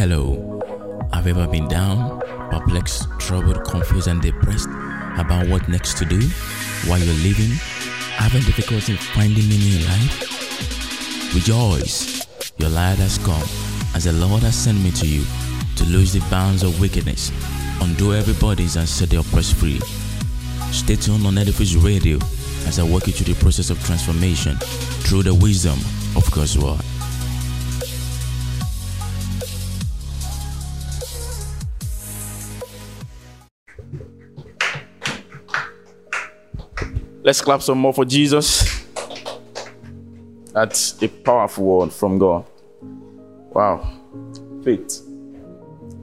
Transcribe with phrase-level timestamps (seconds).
[0.00, 0.58] Hello.
[1.12, 4.70] Have you ever been down, perplexed, troubled, confused, and depressed
[5.18, 6.18] about what next to do
[6.86, 7.50] while you're living?
[8.16, 11.34] Having difficulty finding meaning in life?
[11.34, 12.26] Rejoice,
[12.56, 13.46] your light has come,
[13.94, 15.22] as the Lord has sent me to you
[15.76, 17.30] to lose the bounds of wickedness,
[17.82, 19.80] undo every bodies, and set the oppressed free.
[20.72, 22.16] Stay tuned on Edifice Radio
[22.66, 24.56] as I walk you through the process of transformation
[25.04, 25.78] through the wisdom
[26.16, 26.80] of God's Word.
[37.30, 38.84] Let's clap some more for Jesus.
[40.52, 42.44] That's a powerful word from God.
[43.52, 43.88] Wow.
[44.64, 45.06] Faith.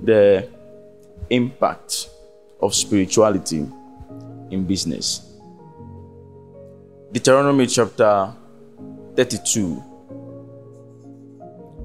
[0.04, 0.48] The
[1.30, 2.08] impact
[2.62, 3.68] of spirituality
[4.52, 5.30] in business.
[7.12, 8.34] Deuteronomy chapter
[9.18, 9.84] 32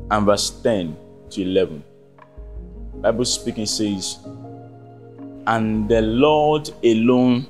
[0.08, 0.96] and verse 10
[1.30, 1.82] to 11.
[2.94, 4.20] Bible speaking says,
[5.48, 7.48] And the Lord alone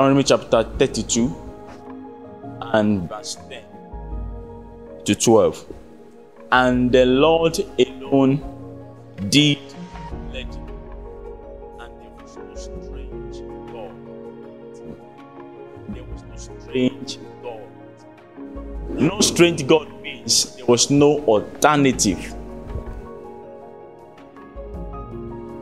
[0.00, 1.36] Deuteronomy chapter 32
[2.72, 3.62] and verse 10
[5.04, 5.66] to 12.
[6.50, 8.40] And the Lord alone
[9.28, 9.58] did
[10.32, 10.68] lead him,
[11.80, 13.92] and there was no strange God.
[15.90, 17.60] There was no strange God.
[18.88, 22.34] No strange God means there was no alternative.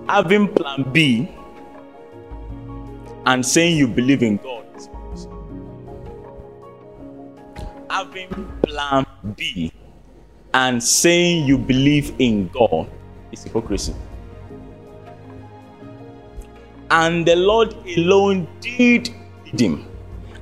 [0.09, 1.29] Having plan B
[3.29, 5.37] and saying you believe in God is impossible.
[7.91, 9.05] Having plan
[9.37, 9.71] B
[10.55, 12.91] and saying you believe in God
[13.31, 13.95] is hypocrisy.
[16.91, 19.11] And the Lord alone did
[19.45, 19.87] lead him.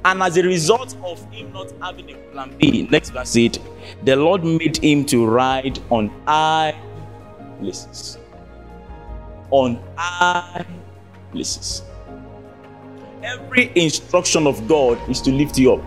[0.04, 3.58] And as a result of him not having a plan B, next verse 8,
[4.04, 6.80] the Lord made him to ride on high
[7.58, 8.18] places.
[9.50, 10.64] On high
[11.32, 11.82] places.
[13.26, 15.82] Every instruction of God is to lift you up.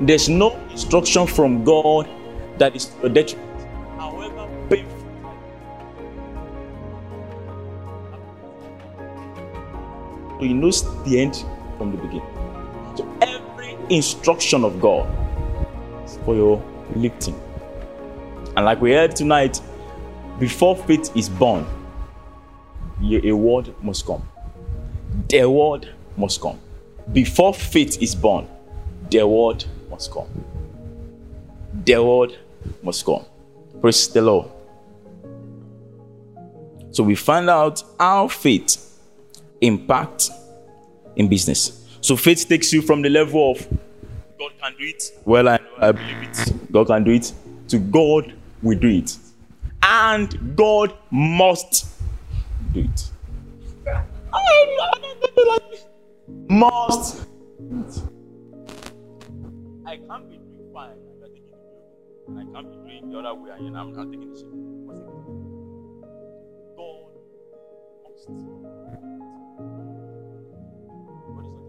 [0.00, 2.08] There's no instruction from God
[2.56, 3.60] that is to detriment,
[3.98, 4.98] however painful.
[10.38, 11.44] So he knows the end
[11.76, 12.22] from the beginning.
[12.96, 15.06] So every instruction of God
[16.06, 16.64] is for your
[16.96, 17.38] lifting.
[18.56, 19.60] And like we heard tonight,
[20.38, 21.66] before faith is born,
[23.02, 24.22] a word must come.
[25.32, 26.60] The word must come.
[27.10, 28.46] Before faith is born,
[29.10, 30.28] the word must come.
[31.86, 32.36] The word
[32.82, 33.24] must come.
[33.80, 34.50] Praise the Lord.
[36.90, 38.76] So we find out how faith
[39.62, 40.30] impacts
[41.16, 41.88] in business.
[42.02, 43.66] So faith takes you from the level of
[44.38, 45.18] God can do it.
[45.24, 46.72] Well, I I believe it.
[46.72, 47.32] God can do it.
[47.68, 49.16] To God we do it.
[49.82, 51.86] And God must
[52.74, 53.11] do it.
[56.48, 57.26] Must.
[59.86, 61.56] I can't be doing fine and you're taking the.
[62.28, 64.44] And I can't be doing the other way and I'm not taking the.
[64.84, 65.06] What's it?
[66.76, 67.06] God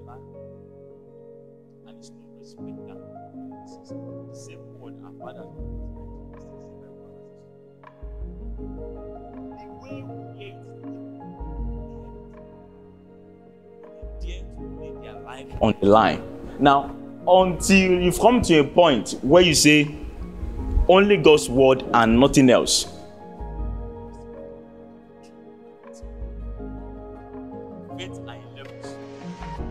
[0.06, 0.20] must.
[1.88, 2.98] And it's no respecter.
[3.64, 5.48] This is the same word father
[9.58, 10.60] The way we hate
[14.22, 14.28] to
[14.80, 16.22] lay their life on the line.
[16.60, 16.96] Now,
[17.28, 19.96] until you've come to a point where you say
[20.88, 22.86] only God's word and nothing else.
[27.98, 28.98] Faith in levels.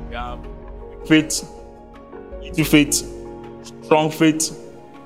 [0.08, 0.40] We have
[1.06, 1.48] faith,
[2.40, 2.94] little faith,
[3.84, 4.58] strong faith,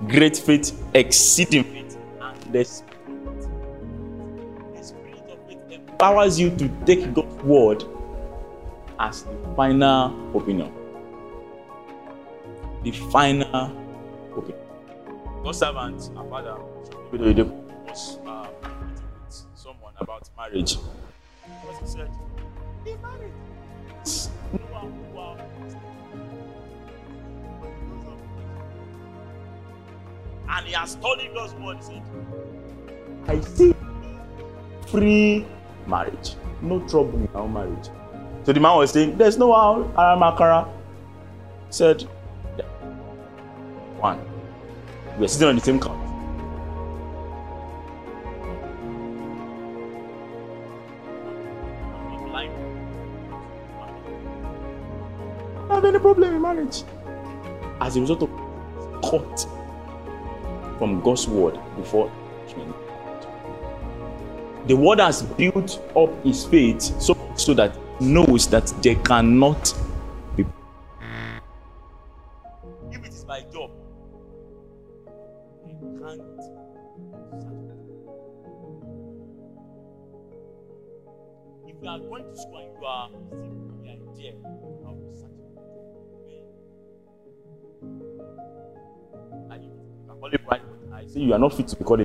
[0.06, 3.48] great faith, exceeding faith, and the spirit.
[4.76, 7.84] The spirit of faith empowers you to take God's word
[8.98, 10.72] as the final opinion.
[12.82, 13.72] The final
[14.36, 14.62] opinion.
[15.42, 16.56] God's servant, our father,
[17.12, 17.52] was uh, meeting
[19.24, 20.76] with someone about marriage.
[21.44, 22.10] Because he said,
[22.86, 23.32] In marriage,
[24.52, 25.06] no one who
[30.48, 31.76] and he has studied God's word.
[31.78, 32.02] He said,
[33.28, 33.74] I see
[34.86, 35.46] free
[35.86, 37.88] marriage, no trouble in our marriage.
[38.46, 40.68] So the man was saying, There's no Aramakara
[41.68, 42.02] said,
[43.98, 44.20] One,
[45.18, 45.98] we're sitting on the same couch.
[55.68, 56.84] Have any problem in marriage.
[57.80, 58.30] as a result of
[59.02, 59.48] cut
[60.78, 62.12] from God's word before.
[64.68, 69.74] The word has built up his faith so so that knows that they cannot
[70.36, 70.44] be.
[72.90, 73.70] If it is by job,
[75.98, 76.22] can't.
[81.66, 83.08] If you are going to school and you are
[84.14, 84.66] still
[90.48, 90.60] but
[90.92, 92.00] I say you are not fit to be called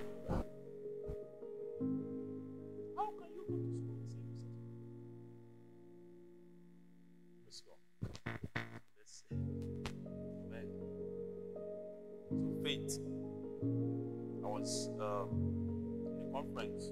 [16.61, 16.91] 9th,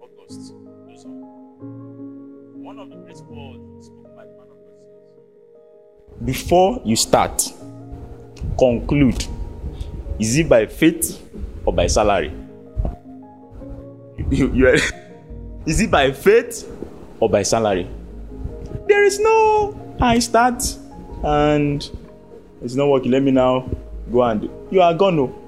[0.00, 0.54] August.
[2.54, 4.74] One of the great words spoken by the man of God
[6.12, 6.24] says.
[6.24, 7.42] Before you start,
[8.58, 9.24] conclude.
[10.18, 11.26] Is it by faith
[11.64, 12.32] or by salary?
[14.30, 14.74] You, you are,
[15.66, 16.70] is it by faith
[17.18, 17.88] or by salary?
[18.86, 20.62] There is no I start
[21.24, 21.88] and
[22.62, 23.10] it's not working.
[23.12, 23.70] Let me now
[24.12, 24.68] go and do.
[24.70, 25.40] you are going to oh.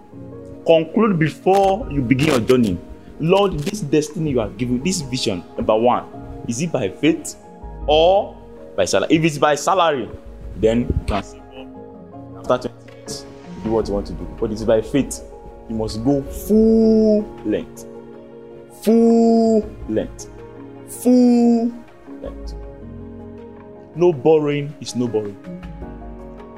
[0.65, 2.79] Conclude before you begin your journey.
[3.23, 6.05] Lord, this destiny you are giving, this vision, number one,
[6.49, 7.37] is it by faith
[7.87, 8.37] or
[8.77, 9.15] by salary?
[9.15, 10.11] If it's by salary,
[10.57, 13.25] then you can say, "Oh, after 20 years,
[13.63, 14.27] do what you want to do.
[14.41, 15.23] But it's by faith,
[15.69, 17.87] you must go full length.
[18.83, 20.29] Full length.
[20.89, 21.73] Full
[22.21, 22.55] length.
[23.95, 25.39] No borrowing is no borrowing.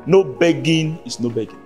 [0.07, 1.61] No begging is no begging.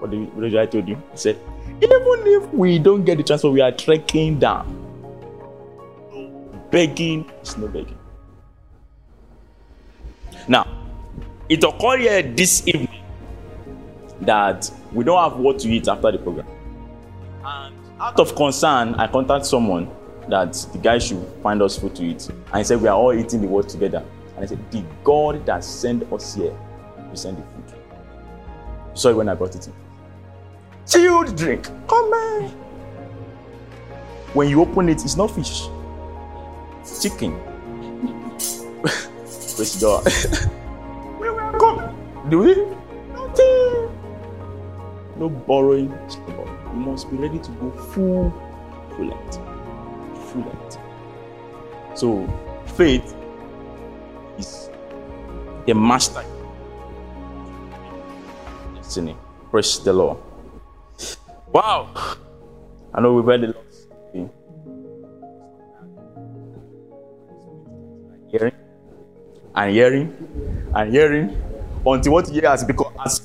[0.00, 0.96] What did, what did I told you?
[1.12, 1.38] He said,
[1.82, 4.82] even if we don't get the transfer, we are trekking down.
[6.70, 7.98] Begging is no begging.
[10.48, 10.66] Now,
[11.48, 13.02] it occurred here this evening
[14.22, 16.46] that we don't have what to eat after the program.
[17.44, 19.90] And out of concern, I contacted someone
[20.28, 22.28] that the guy should find us food to eat.
[22.28, 24.04] And he said, We are all eating the word together.
[24.34, 26.56] And I said, The God that sent us here
[27.08, 27.78] will send the food.
[28.94, 29.85] Sorry when I brought it in.
[30.86, 31.64] Chilled drink.
[31.88, 32.50] Come on.
[34.34, 35.68] When you open it, it's not fish,
[36.80, 37.40] it's chicken.
[39.56, 40.04] Praise God.
[41.20, 41.96] we welcome.
[42.28, 42.54] Do we?
[43.14, 43.90] Nothing.
[45.16, 45.90] No borrowing.
[46.28, 48.30] You must be ready to go full,
[48.96, 49.36] full length.
[50.30, 50.78] Full length.
[51.94, 52.28] So,
[52.76, 53.16] faith
[54.38, 54.70] is
[55.66, 56.22] the master
[58.74, 59.16] destiny.
[59.50, 60.18] Praise the Lord.
[61.52, 62.16] Wow.
[62.92, 63.56] I know we've read a lot.
[68.30, 68.52] Hearing
[69.54, 71.42] and hearing and hearing
[71.86, 73.20] until what you hear has become as.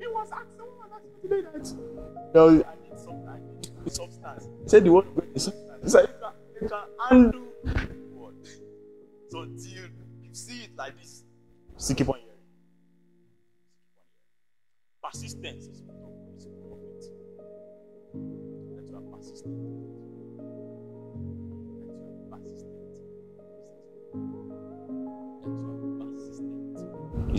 [0.00, 1.74] He was asking someone asked today that.
[2.34, 3.38] No, I need some, I
[3.84, 4.48] need substance.
[4.62, 5.82] He said the word is substance.
[5.84, 6.08] He said
[6.60, 8.34] you can, you the word.
[9.28, 11.24] So until you see it like this,
[11.76, 12.30] still keep on hearing.
[15.02, 15.89] Persistence is part of is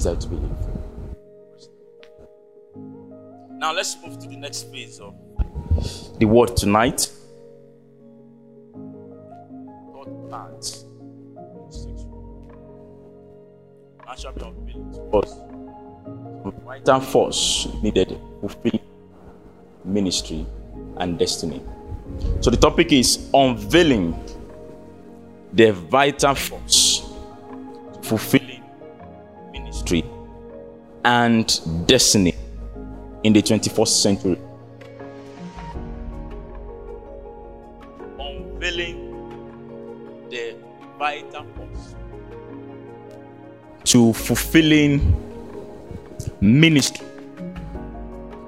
[0.01, 0.51] To believe?
[3.51, 5.13] Now let's move to the next phase of
[6.17, 7.01] the word tonight.
[9.93, 10.63] Third part.
[11.69, 12.51] Sexual.
[14.05, 15.51] Now shall be unveiling to us
[16.71, 18.79] vital force needed to fulfill
[19.83, 20.45] ministry
[20.97, 21.61] and destiny.
[22.39, 24.17] So the topic is unveiling
[25.53, 27.01] the vital force
[27.93, 28.40] to fulfilling
[31.03, 32.35] and destiny
[33.23, 34.37] in the 21st century.
[38.19, 38.97] Unveiling
[40.29, 40.55] the
[40.97, 41.95] vital force
[43.83, 44.99] to fulfilling
[46.39, 47.05] ministry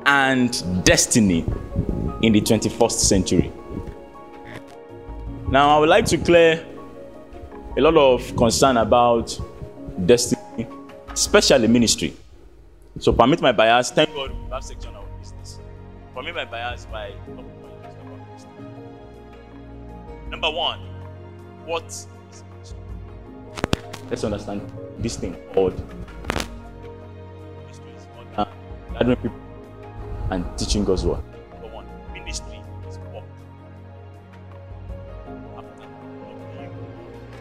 [0.06, 1.46] and destiny
[2.22, 3.52] in the 21st century.
[5.50, 6.66] Now, I would like to clear
[7.78, 9.40] a lot of concern about
[10.06, 10.42] destiny,
[11.14, 12.14] especially ministry.
[13.00, 13.92] So, permit my bias.
[13.92, 15.60] Thank God we have section on business.
[16.14, 17.14] Permit my bias by.
[20.30, 20.80] Number one,
[21.66, 22.08] what is
[22.52, 22.78] ministry?
[24.10, 24.62] Let's understand
[24.98, 25.76] this thing called
[27.62, 28.48] ministry is more
[28.94, 29.40] gathering people
[30.32, 31.24] and teaching God's word.
[31.52, 33.24] Number one, ministry is work.
[35.56, 35.86] After
[36.56, 36.70] W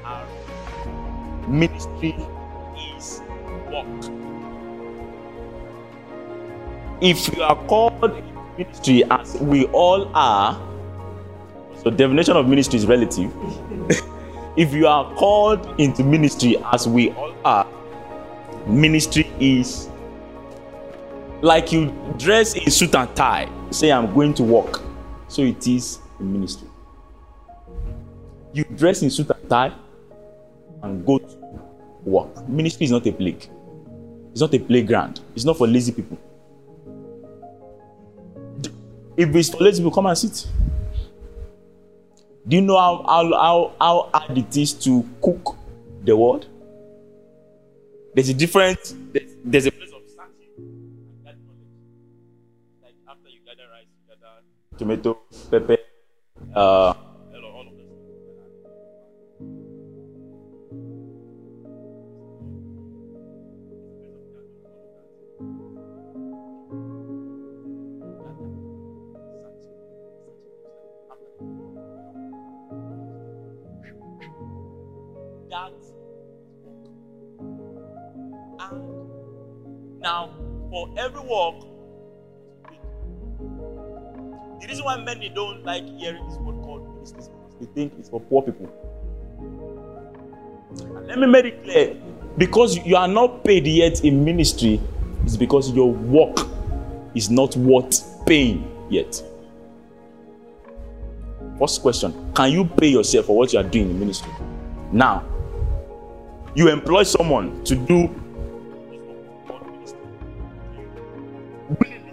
[0.05, 0.27] R.
[1.49, 2.25] Ministry is
[3.87, 4.11] work.
[7.01, 10.61] If you are called into ministry as we all are,
[11.83, 13.33] so definition of ministry is relative.
[14.57, 17.67] if you are called into ministry as we all are,
[18.67, 19.89] ministry is
[21.41, 24.81] like you dress in suit and tie, say I'm going to work.
[25.27, 26.69] So it is in ministry.
[28.53, 29.73] You dress in suit and tie
[30.83, 31.37] and go to
[32.05, 32.49] work.
[32.49, 33.49] Ministry is not a plague.
[34.33, 35.21] It's not a playground.
[35.35, 36.19] It's not for lazy people.
[39.17, 40.49] If it's for lazy people, come and sit.
[42.49, 45.57] Do you know how, how, how, how hard it is to cook
[46.03, 46.47] the word?
[48.15, 48.79] There's a different,
[49.13, 50.49] there's, there's a place of starting.
[52.83, 54.43] Like after you gather rice, you gather
[54.77, 55.19] tomato,
[55.51, 55.77] pepper,
[56.55, 56.95] uh,
[80.03, 80.31] now
[80.71, 81.55] for every work
[84.61, 87.93] the reason why many don't like hearing this word called ministry is because they think
[87.99, 88.71] it's for poor people.
[90.71, 91.97] And let me make it clear
[92.39, 94.81] because you are not paid yet in ministry
[95.25, 96.47] it's because your work
[97.15, 99.21] is not worth paying yet.
[101.59, 104.33] First question can you pay yourself for what you are doing in ministry?
[104.93, 105.25] Now
[106.55, 108.09] you employ someone to do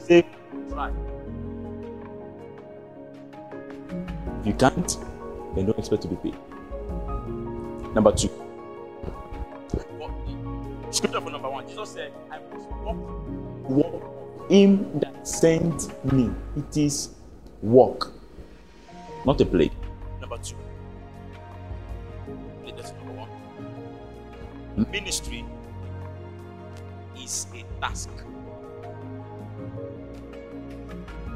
[0.09, 0.25] say
[0.69, 0.91] try
[4.41, 4.97] if you can't
[5.55, 6.35] then don't expect to be paid.
[7.95, 8.29] Number two.
[10.91, 12.97] Scripture for number one jesus said i must walk
[13.69, 15.79] walk him that sent
[16.11, 16.31] me.
[16.57, 17.09] It is
[17.61, 18.11] work
[19.25, 19.69] not a play.
[20.19, 20.55] number two.
[22.75, 23.29] That's number one.
[24.75, 24.91] Hmm?
[24.91, 25.28] Ministry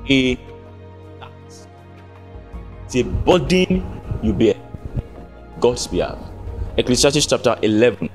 [0.06, 1.68] Task.
[2.86, 3.84] It's a burden
[4.22, 4.56] you bear.
[5.60, 6.20] God's behalf.
[6.78, 8.10] Ecclesiastes chapter 11.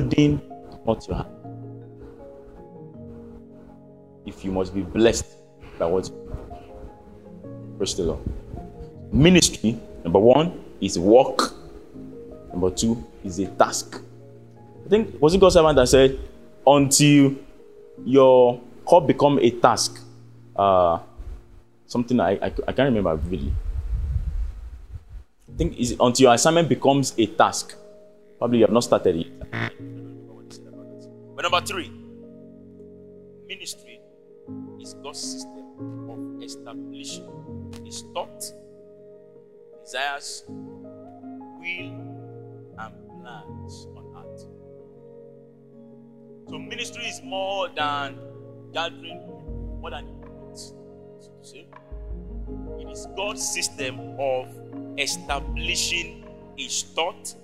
[0.00, 0.40] Todding
[0.86, 1.28] not your hand.
[4.24, 5.26] If you must be blessed
[5.78, 6.14] by what you.
[7.76, 8.20] Praise the Lord.
[9.12, 11.52] Ministry, number one, is work.
[12.50, 14.00] Number two is a task.
[14.84, 16.18] I think was it God's servant that said,
[16.66, 17.34] until
[18.04, 20.02] your call become a task.
[20.54, 20.98] Uh,
[21.86, 23.52] something I, I, I can't remember really.
[25.52, 27.74] I think is until your assignment becomes a task.
[28.38, 29.65] Probably you have not started yet.
[31.46, 31.92] Number three,
[33.46, 34.00] ministry
[34.80, 38.52] is God's system of establishing His thought,
[39.84, 41.92] desires, will,
[42.80, 44.40] and plans on earth.
[46.48, 48.18] So ministry is more than
[48.72, 49.20] gathering,
[49.80, 50.74] more than events.
[51.42, 51.68] say.
[52.80, 54.48] It is God's system of
[54.98, 56.26] establishing
[56.56, 57.36] His thought,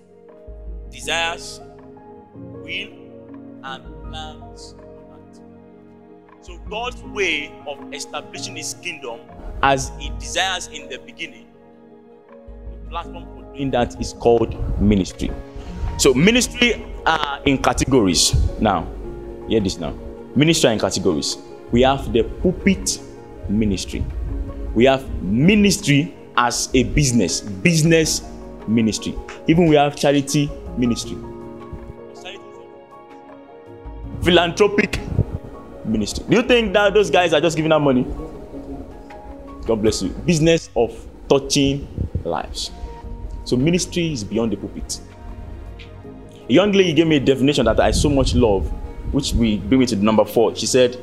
[0.90, 1.60] desires,
[2.34, 3.02] will,
[3.64, 4.74] and earth.
[6.40, 9.20] So God's way of establishing His kingdom,
[9.62, 11.46] as He desires in the beginning,
[12.70, 15.30] the platform for doing that is called ministry.
[15.98, 18.34] So ministry are in categories.
[18.60, 18.86] Now,
[19.48, 19.94] hear this now.
[20.34, 21.38] Ministry are in categories.
[21.70, 23.00] We have the pulpit
[23.48, 24.04] ministry.
[24.74, 28.22] We have ministry as a business, business
[28.66, 29.14] ministry.
[29.46, 31.16] Even we have charity ministry.
[34.22, 35.00] Philanthropic
[35.84, 36.24] ministry.
[36.28, 38.04] Do you think that those guys are just giving out money?
[39.66, 40.10] God bless you.
[40.10, 41.88] Business of touching
[42.24, 42.70] lives.
[43.44, 45.00] So ministry is beyond the pulpit.
[46.48, 48.66] A young lady gave me a definition that I so much love,
[49.12, 50.54] which we bring me to number four.
[50.54, 50.98] She said,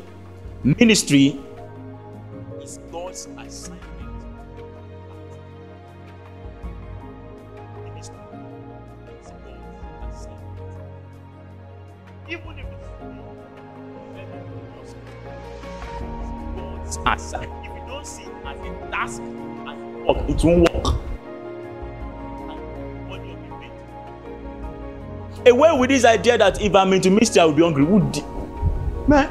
[0.64, 1.40] Ministry
[2.62, 3.28] is God's
[20.39, 20.96] it won't work.
[25.46, 27.84] Away with this idea that if I'm into mystery, I will be hungry.
[27.84, 28.24] Would
[29.08, 29.29] man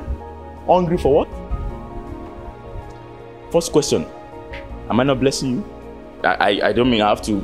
[0.67, 1.29] hungry for what?
[3.53, 4.07] First question:
[4.91, 5.65] Am I not blessing you?
[6.25, 7.43] I I, I don't mean I have to.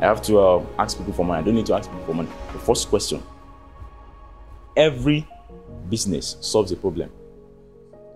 [0.00, 1.40] I have to uh, ask people for money.
[1.40, 2.28] I don't need to ask people for money.
[2.52, 3.22] The first question:
[4.76, 5.26] Every
[5.90, 7.10] business solves a problem.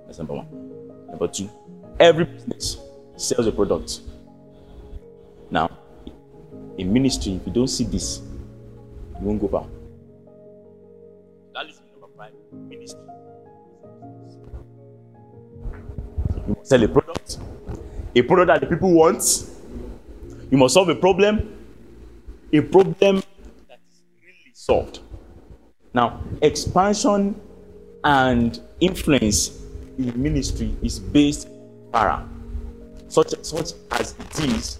[0.06, 0.46] That's number one.
[1.08, 1.50] Number two:
[1.98, 2.78] Every business
[3.16, 4.00] sells a product.
[5.50, 5.68] Now,
[6.78, 8.20] in ministry, if you don't see this,
[9.20, 9.66] you won't go far.
[11.54, 12.32] That is number five.
[12.52, 13.00] Ministry.
[16.46, 17.38] You must sell a product,
[18.14, 19.46] a product that the people want.
[20.50, 21.56] You must solve a problem,
[22.52, 23.22] a problem
[23.68, 25.00] that is really solved.
[25.92, 27.40] Now, expansion
[28.04, 29.64] and influence
[29.98, 31.48] in ministry is based
[31.92, 32.26] para,
[33.08, 34.79] such, such as it is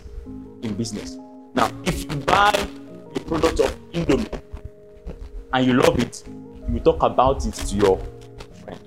[0.63, 1.19] in business.
[1.55, 2.53] Now, if you buy
[3.15, 4.41] a product of Indomie
[5.53, 6.23] and you love it,
[6.73, 7.99] you talk about it to your
[8.65, 8.81] friend.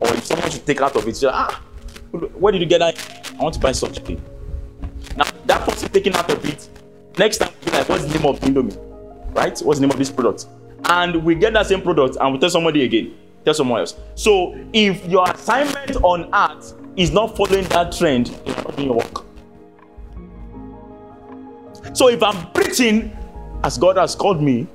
[0.00, 1.62] Or if someone should take out of it, you're ah,
[2.10, 3.34] where did you get that?
[3.38, 4.20] I want to buy such thing.
[5.16, 6.68] Now, that person taking out of it,
[7.18, 9.34] next time, be like, what's the name of Indomie?
[9.34, 9.58] Right?
[9.60, 10.46] What's the name of this product?
[10.84, 13.14] And we get that same product and we tell somebody again,
[13.44, 13.96] tell someone else.
[14.14, 18.96] So, if your assignment on art is not following that trend, you're not doing your
[18.96, 19.27] work.
[21.98, 23.10] So, if I'm preaching
[23.64, 24.68] as God has called me,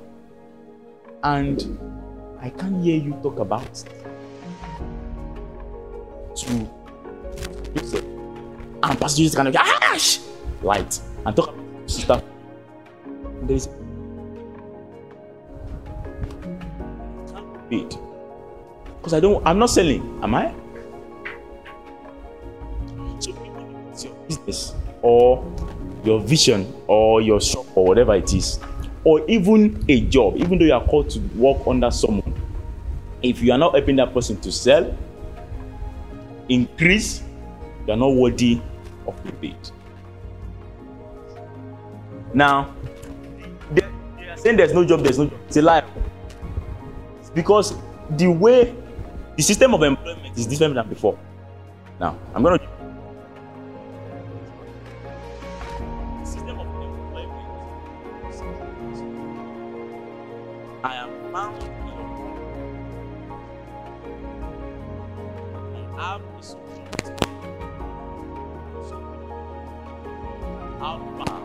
[1.22, 1.78] and
[2.38, 3.82] I can't hear you talk about
[6.36, 6.70] to
[7.74, 10.20] yourself, and Pastor Jesus kind of get ash
[10.62, 12.22] light and talk about stuff.
[13.44, 13.70] There is
[17.70, 17.88] paid
[18.98, 19.42] because I don't.
[19.46, 20.22] I'm not selling.
[20.22, 20.52] Am I?
[23.18, 25.42] So people it's your business or
[26.04, 28.60] your vision or your shop or whatever it is,
[29.04, 32.34] or even a job, even though you are called to work under someone,
[33.22, 34.96] if you are not helping that person to sell,
[36.48, 37.22] increase,
[37.86, 38.60] you are not worthy
[39.06, 39.56] of the paid.
[42.32, 42.74] Now,
[43.72, 43.86] they,
[44.18, 45.38] they are saying there's no job, there's no job.
[45.46, 45.84] It's a lie.
[47.20, 47.74] It's because
[48.10, 48.74] the way
[49.36, 51.18] the system of employment is different than before.
[52.00, 52.73] Now, I'm going to.
[60.84, 62.68] I am found in your company.
[65.96, 67.14] I have a security.
[70.78, 71.42] How far?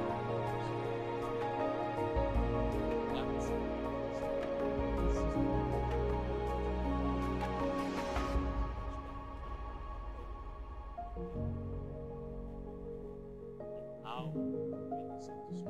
[14.03, 14.33] How
[15.51, 15.68] It's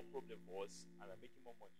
[0.00, 1.72] more problem for us and are making more money.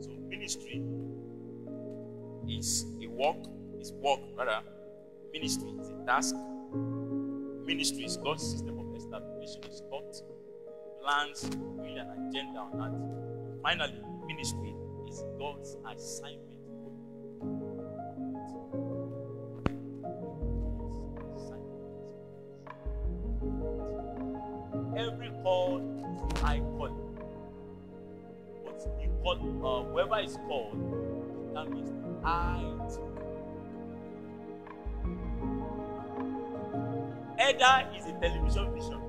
[0.00, 0.82] So ministry
[2.48, 3.36] is a work,
[3.80, 4.62] is work rather.
[5.32, 6.36] Ministry is a task.
[7.64, 10.22] Ministry is God's system of establishing His thoughts,
[11.02, 13.62] plans, will, and agenda on earth.
[13.62, 14.74] Finally, ministry
[15.08, 16.51] is God's assignment.
[30.12, 31.90] Whoever is called, that means
[32.22, 32.98] height.
[37.38, 39.00] Either is a television vision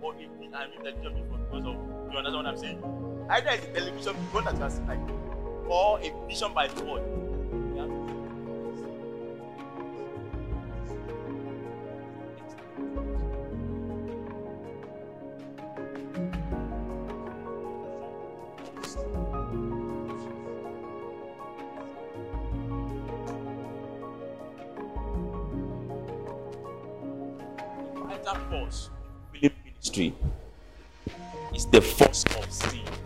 [0.00, 3.26] or a vi- I mean television vision because of you understand what I'm saying?
[3.30, 5.00] Either is a television vision that has like
[5.68, 7.21] or a vision by the word.
[28.24, 28.90] Vital force
[29.40, 30.14] in ministry
[31.54, 33.01] is the force of sin.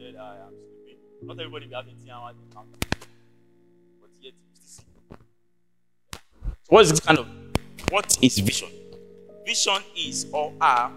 [0.00, 0.54] Said i am
[1.26, 2.78] not everybody will have 18 hours encounter
[4.00, 4.32] but yet
[6.68, 7.26] what is kind of
[7.90, 8.68] what is vision?
[9.44, 10.90] Vision is or are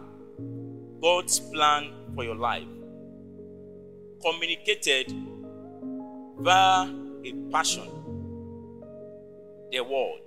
[1.02, 2.68] god's plan for your life
[4.22, 5.12] communicated
[6.40, 6.88] via
[7.26, 7.90] a passion
[9.72, 10.22] the word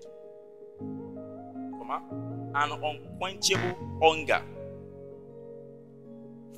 [2.54, 4.42] an unquenchable hunger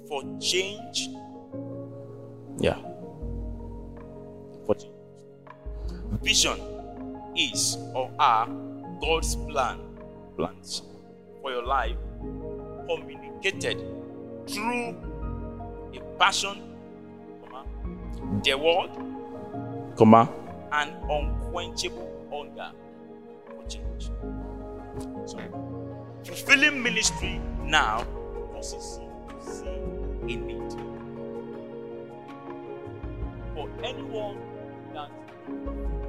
[0.08, 1.08] for change
[2.58, 2.78] yeah
[4.66, 4.92] for change
[6.22, 6.60] vision
[7.36, 8.48] is or are
[9.00, 9.78] God's plan,
[10.36, 10.82] plans
[11.40, 11.96] for your life,
[12.88, 13.78] communicated
[14.48, 14.96] through
[15.94, 16.74] a passion,
[17.42, 17.64] comma,
[18.42, 18.90] the word,
[19.96, 20.28] comma,
[20.72, 22.72] an unquenchable hunger
[23.46, 24.10] for change.
[25.26, 25.38] So,
[26.24, 28.04] fulfilling ministry now
[28.52, 30.87] causes you to see a need.
[33.58, 34.38] For anyone
[34.94, 35.10] that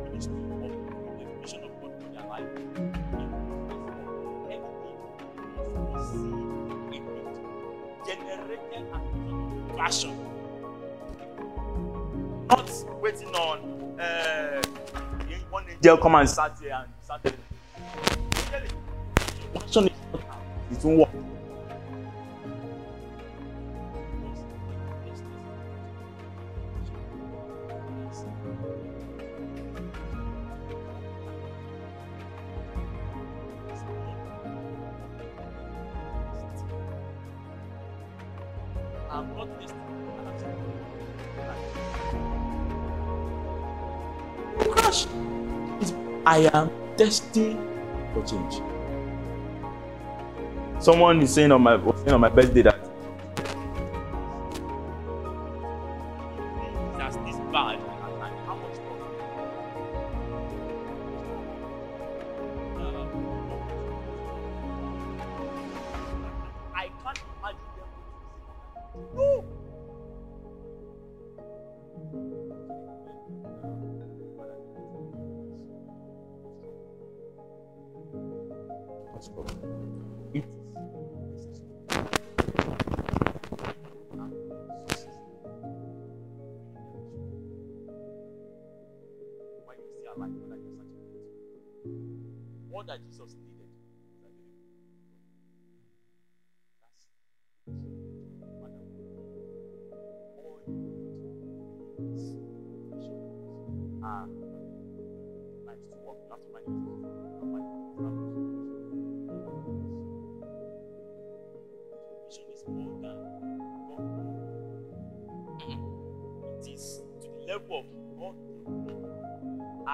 [0.03, 0.69] ministry of
[1.17, 2.45] the vision of God for their life,
[8.05, 10.13] generated as a result of passion.
[12.49, 12.69] Not
[13.01, 14.61] waiting on uh,
[15.49, 17.33] one angel come and sat here and sat there.
[19.55, 20.21] Passion is not.
[20.71, 21.38] It won't work.
[46.39, 47.59] I am destined
[48.13, 48.61] for change.
[50.81, 52.78] Someone is saying on my saying on my birthday that
[90.21, 91.89] It.
[92.69, 93.58] What that Jesus needed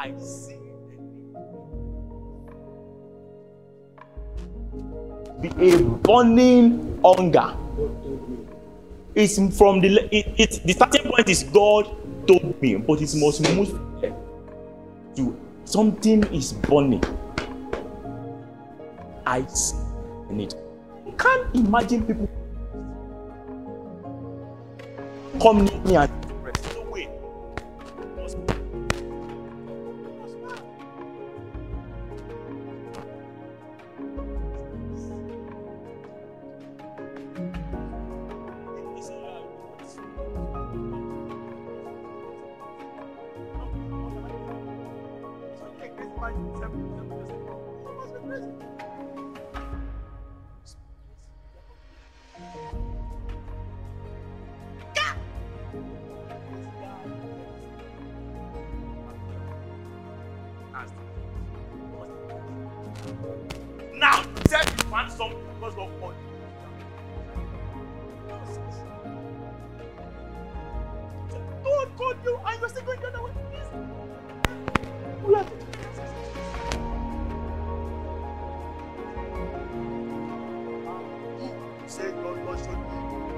[0.05, 0.53] I see
[5.41, 5.57] the need.
[5.57, 7.57] Be a burning hunger.
[9.15, 11.89] It's from the it, the starting point is God
[12.27, 13.79] told me, but it must move
[15.15, 17.03] to something is burning.
[19.25, 19.77] I see
[20.29, 20.53] need.
[21.17, 22.29] Can't imagine people
[25.41, 26.24] come near me and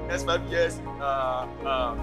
[0.08, 0.80] next five years.
[1.00, 1.94] Uh, uh,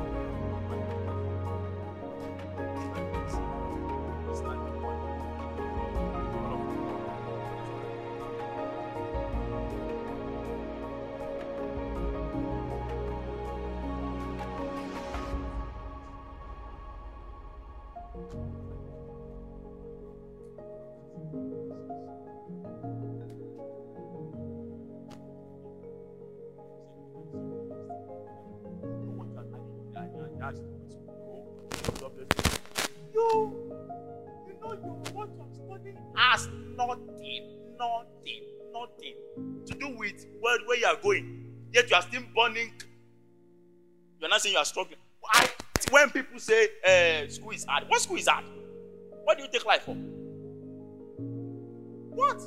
[44.76, 45.00] struggling.
[45.34, 45.48] I,
[45.90, 48.44] when people say uh, school is hard, what school is hard?
[49.24, 49.96] What do you take life for?
[52.12, 52.42] What?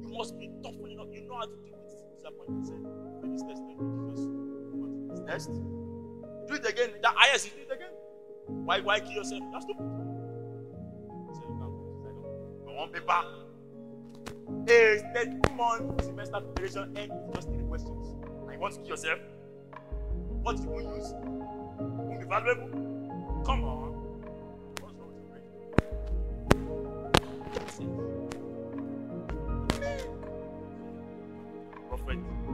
[0.00, 1.08] You must be tough enough.
[1.12, 2.66] You know how to deal with disappointment.
[2.66, 2.80] Say,
[3.20, 4.24] finish test, thank you, Jesus.
[4.80, 5.50] Go to this test.
[6.48, 6.90] Do it again.
[7.02, 7.92] That IS, do it again.
[8.46, 9.42] Why, why kill yourself?
[9.52, 9.84] That's stupid.
[11.36, 13.24] Say, of- on paper.
[14.68, 18.14] A 32 month semester preparation with just three questions.
[18.50, 19.20] I want to kill yourself?
[20.46, 21.12] What you will use?
[21.80, 22.68] Won't be valuable?
[23.44, 23.90] Come on.
[31.88, 32.45] What's wrong.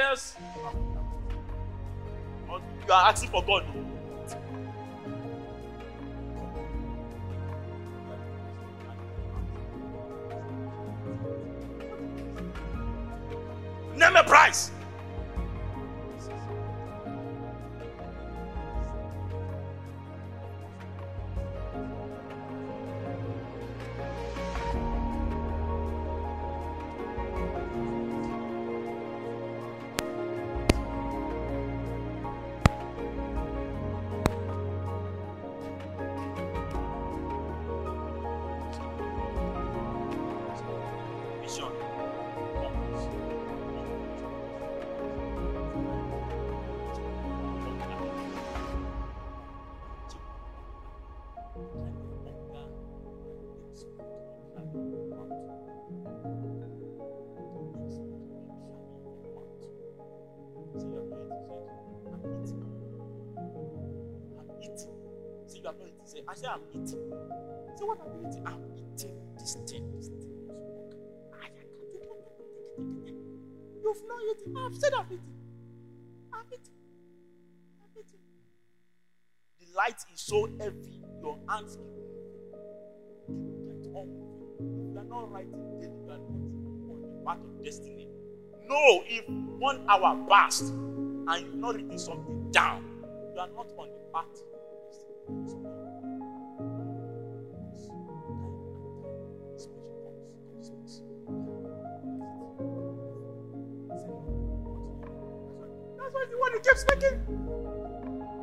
[0.00, 0.36] Else,
[2.48, 3.64] you are asking for God.
[80.22, 81.86] So heavy, your hands get.
[83.28, 86.28] You are not writing daily, you are not
[86.90, 88.08] on the path of destiny.
[88.68, 92.84] No, if one hour passed and you've not written something down,
[93.34, 95.72] you are not on the path of destiny.
[105.98, 107.16] That's why the one he kept speaking.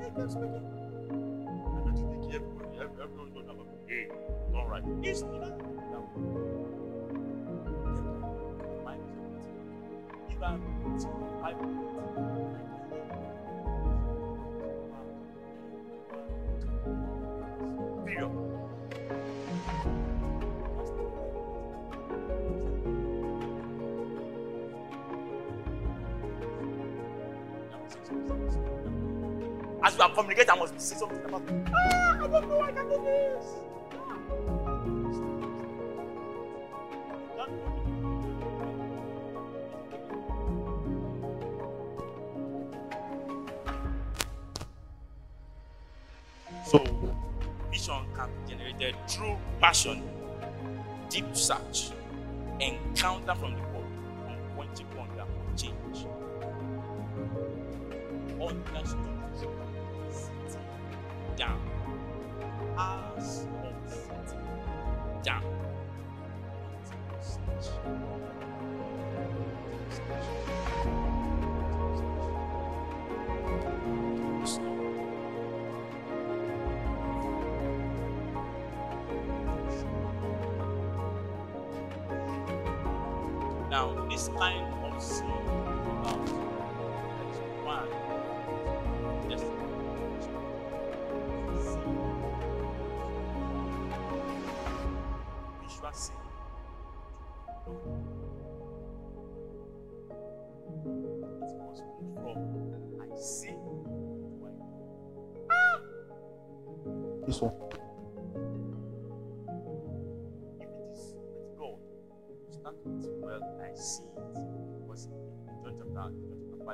[0.04, 0.79] He kept speaking.
[2.82, 4.08] Everyone don't have a hey,
[4.54, 4.84] don't write.
[5.04, 5.58] It's you know that.
[8.86, 10.36] Mind is.
[10.36, 10.62] If I'm
[11.42, 12.69] five minutes,
[30.02, 31.42] I must say something about
[31.74, 33.46] Ah, I don't know I can do this.
[46.66, 46.80] So,
[47.70, 50.04] vision can be generated through passion,
[51.10, 51.92] deep search,
[52.62, 53.86] encounter from the world,
[54.28, 56.06] unquenchable hunger for change.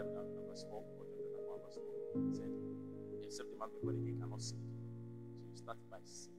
[0.04, 1.84] John chapter 5, and verse 4, or John chapter 1, verse 4,
[2.28, 2.52] it said,
[3.24, 4.60] except the man be born again cannot see.
[5.40, 6.36] So you start by seeing.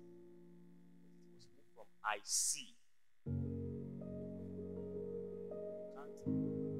[1.16, 2.76] But it was moved from I see.
[3.24, 3.32] You
[5.96, 6.12] can't.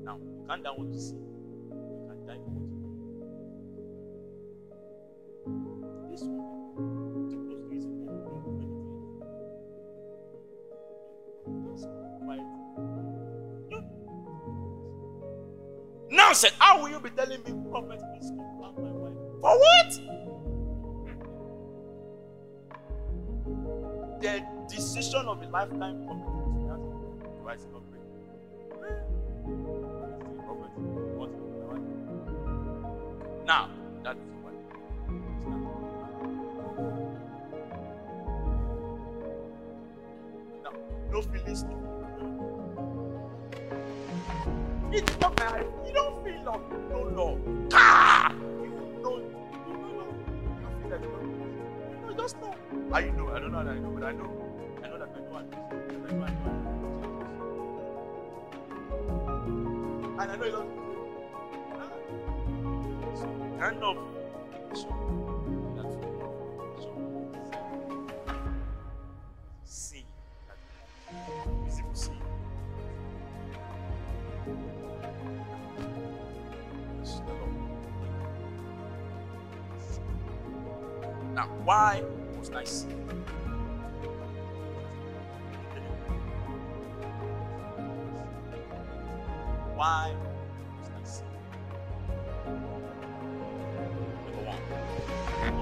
[0.04, 1.16] Now, you can't die what you see.
[1.16, 2.92] You can die for what you know.
[6.10, 6.56] This one,
[16.37, 19.14] said, how will you be telling me, prophet, my wife?
[19.40, 20.01] For what?
[24.20, 26.37] The decision of a lifetime commitment.
[27.53, 28.07] It's not great.
[33.46, 33.70] Now,
[34.03, 34.22] that is.
[40.62, 40.72] Now,
[41.11, 41.64] no feelings,
[44.92, 45.64] It's not my
[46.46, 46.62] You love.
[46.90, 47.40] No love.
[47.72, 48.30] Ah!
[48.32, 48.70] You know, you
[49.02, 50.14] know love.
[50.46, 51.26] You feel that love.
[51.26, 52.54] You know, just know.
[52.92, 53.26] I know.
[53.30, 53.59] I don't know.
[53.59, 54.30] how I know, but I know.
[54.80, 55.26] I know that I know.
[55.26, 55.50] Know.
[55.90, 56.22] That I know.
[56.22, 56.52] I know.
[60.20, 60.86] And I know he loves
[82.66, 82.87] must
[89.76, 90.14] Why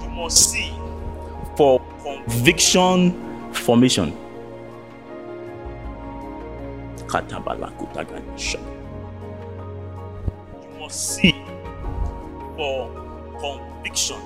[0.01, 0.73] you must see
[1.57, 4.17] for conviction formation.
[10.63, 11.33] You must see
[12.57, 12.89] for
[13.41, 14.21] conviction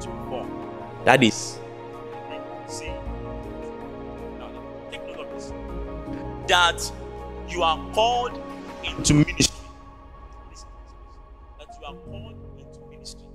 [0.00, 0.50] to form.
[1.04, 1.58] That is,
[2.68, 2.88] see.
[4.38, 4.50] Now,
[4.90, 5.52] take note of this.
[6.48, 6.92] That
[7.48, 8.40] you are called
[8.84, 9.56] into ministry.
[10.50, 10.68] Listen.
[11.58, 13.26] That you are called into ministry.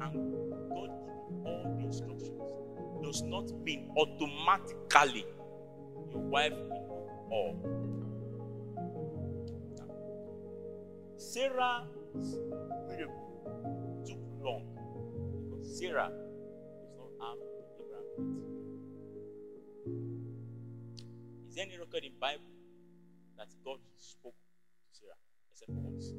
[0.00, 0.32] And
[0.70, 2.40] God giving all the instructions
[3.02, 5.26] does not mean automatically
[6.10, 7.56] your wife will know all.
[11.16, 12.38] Sarah's
[12.88, 14.64] miracle took long
[15.50, 17.53] because Sarah does not have.
[21.48, 22.44] Is there any record in Bible
[23.36, 25.16] that God spoke to Sarah
[25.50, 26.14] except once?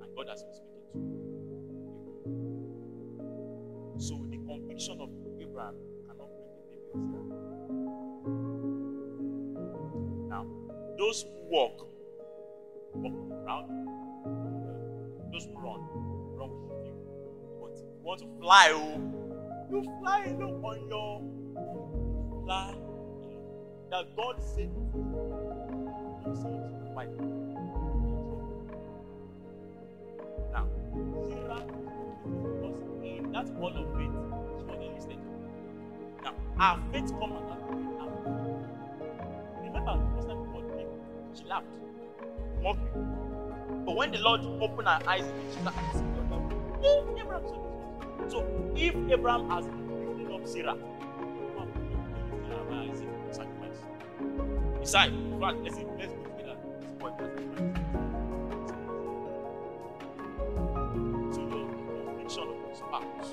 [0.00, 1.20] And God has been speaking to Abraham.
[4.00, 5.10] So the conviction of
[5.40, 5.74] Abraham
[6.08, 7.28] cannot bring the baby of Sarah.
[10.28, 10.44] Now,
[10.98, 11.86] those who walk,
[12.94, 13.68] walk on the ground.
[14.26, 15.80] Uh, Those who run,
[16.38, 16.94] run with you.
[17.60, 18.98] But if you want to fly, oh,
[19.70, 21.22] you fly alone on your.
[22.44, 22.74] Fly.
[23.90, 24.70] That God said,
[26.24, 27.08] your wife.
[30.52, 30.66] Now,
[31.28, 31.62] Sarah,
[32.24, 34.16] was in that all of faith,
[34.58, 35.18] she was enlisted.
[36.22, 37.82] Now, our faith come at that point.
[39.62, 40.90] Remember the first time God came,
[41.34, 41.66] she laughed,
[42.62, 43.02] mocked me.
[43.86, 45.98] But when the Lord opened her eyes, she started to
[46.30, 47.69] God.
[48.30, 50.76] So if Abraham has lifting up Sarah,
[53.32, 53.80] sacrifice.
[54.78, 56.56] Besides, in let's, let's go together.
[56.80, 57.30] This boy has.
[61.34, 61.66] So your
[62.06, 63.30] conviction of your spouse.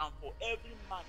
[0.00, 1.04] And for every man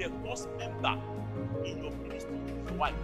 [0.00, 0.98] The first member
[1.62, 2.94] in your ministry is your wife.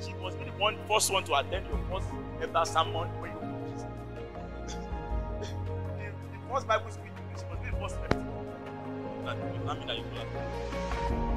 [0.00, 2.06] She must be the one first one to attend your first
[2.40, 4.78] ever sermon when you preach.
[5.98, 8.24] the, the first Bible speech, she must be the first person.
[9.24, 11.35] That mean that you will attend.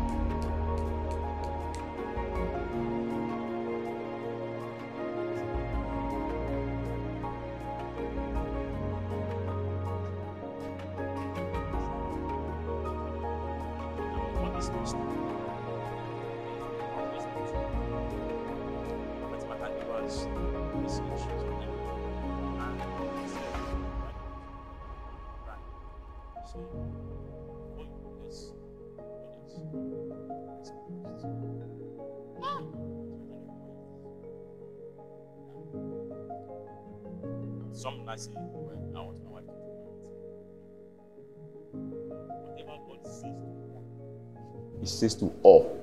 [45.00, 45.78] Says to all.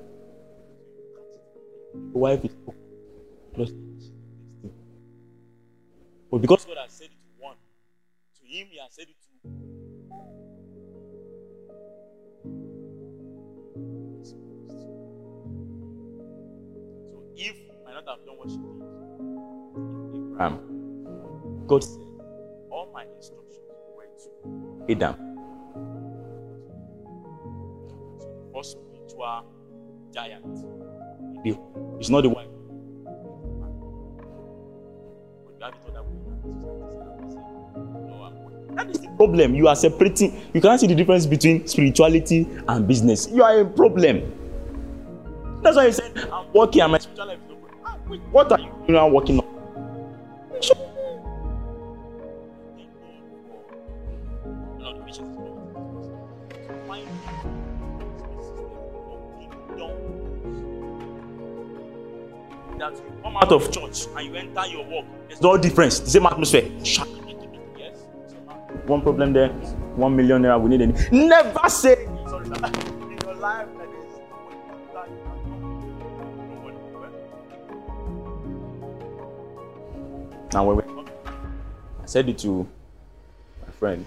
[1.95, 2.53] Your wife is
[6.31, 7.57] But because God has said it to one,
[8.39, 9.27] to him he has said it to
[14.23, 14.37] So
[17.37, 18.83] if might not have done what she did,
[20.33, 20.55] Abraham,
[21.67, 22.03] God said,
[22.71, 23.57] all my instructions
[23.97, 24.09] were
[24.87, 25.15] to Adam.
[28.61, 28.86] So
[29.17, 32.49] the first spiritual giant in the home is not the wife.
[35.49, 37.35] You have it other way around.
[38.07, 38.77] No, I'm going.
[38.77, 39.55] That is the problem.
[39.55, 40.41] You are separating.
[40.53, 43.29] You cannot see the difference between spirituality and business.
[43.31, 44.33] You are a problem.
[45.63, 47.73] That's why I said I'm working and my spiritual life is not going.
[47.85, 47.97] Ah,
[48.31, 49.56] what are you now working on?
[63.37, 65.05] Come out of church and you enter your work.
[65.29, 66.01] There's no difference.
[66.01, 66.71] The same atmosphere.
[66.83, 67.99] Yes.
[68.87, 69.49] One problem there.
[69.97, 70.61] One million naira.
[70.61, 70.95] We need any.
[71.11, 72.07] Never say.
[72.29, 72.47] Sorry.
[72.47, 73.95] In your life, that is.
[80.53, 80.83] Now, when we,
[82.03, 82.67] I said it to
[83.67, 84.07] my friend.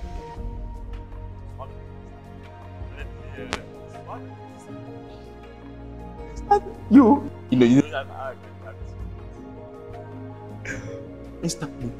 [6.91, 8.33] You, you know, you know that I
[11.43, 11.91] instantly.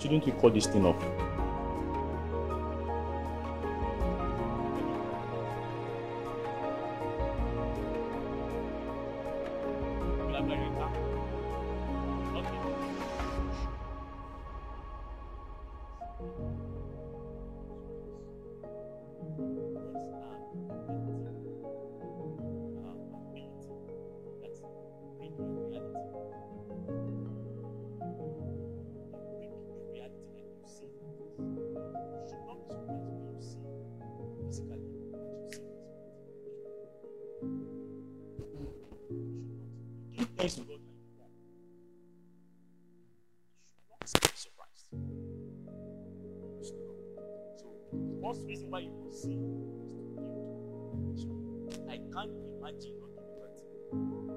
[0.00, 1.29] Shouldn't we call this thing off?
[48.22, 50.12] First reason why you will see is to.
[51.16, 51.30] So,
[51.88, 54.29] I can't imagine not giving birth.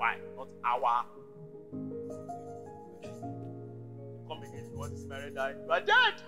[0.00, 1.04] Wife, not our.
[4.26, 5.52] Come again, you want to marry die?
[5.62, 6.22] You are dead.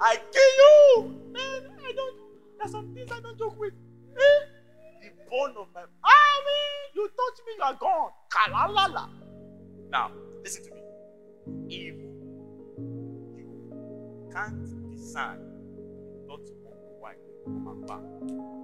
[0.00, 1.20] I kill you.
[1.30, 2.16] Man, I don't.
[2.58, 3.74] There's some things I don't joke with.
[4.16, 4.40] Eh?
[5.02, 5.82] The bone of my.
[6.02, 6.30] I
[6.94, 8.10] you touch me, you are gone.
[8.30, 9.08] Kalalala.
[9.90, 10.10] Now,
[10.42, 10.80] listen to me.
[11.68, 11.96] If
[13.36, 15.40] you can't decide
[16.26, 18.59] not to your wife, come back.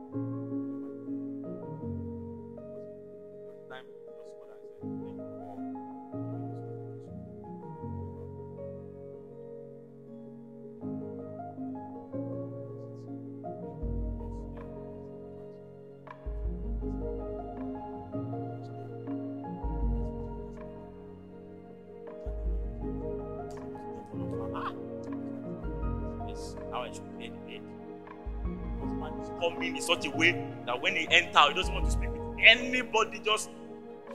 [30.17, 33.51] Way that when he enter, he doesn't want to speak with anybody just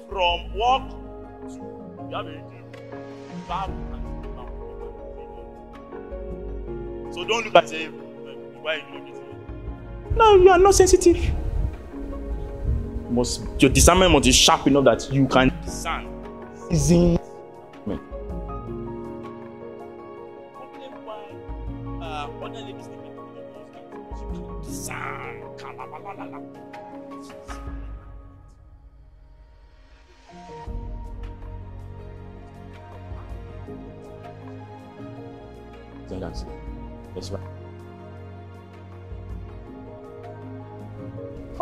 [0.10, 0.89] from work
[1.49, 2.66] to you have a dream.
[3.47, 4.49] Back and sit down.
[7.14, 7.89] So don't look say, "Eh,
[8.62, 10.16] why you look at it?
[10.16, 11.18] No, you are not sensitive.
[13.10, 16.08] Must your discernment must be sharp enough that you can discern.
[16.70, 17.20] Season.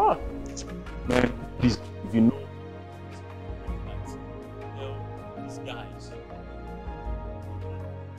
[0.02, 0.18] Oh,
[1.10, 1.30] man,
[1.60, 1.78] please,
[2.08, 2.40] if you know.
[4.78, 4.96] Tell
[5.44, 6.12] these guys,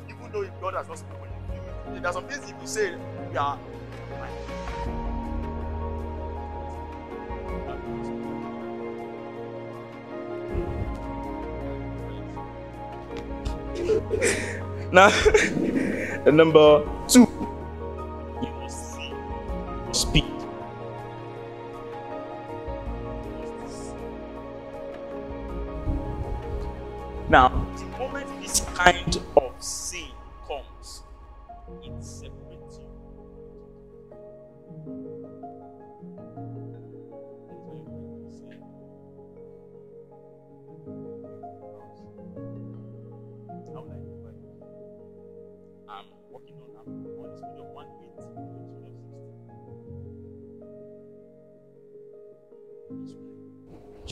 [0.07, 1.29] even though if God has not spoken,
[1.95, 2.95] you, there's some things if you say,
[3.31, 3.59] we are.
[14.93, 15.09] Now,
[16.31, 17.00] number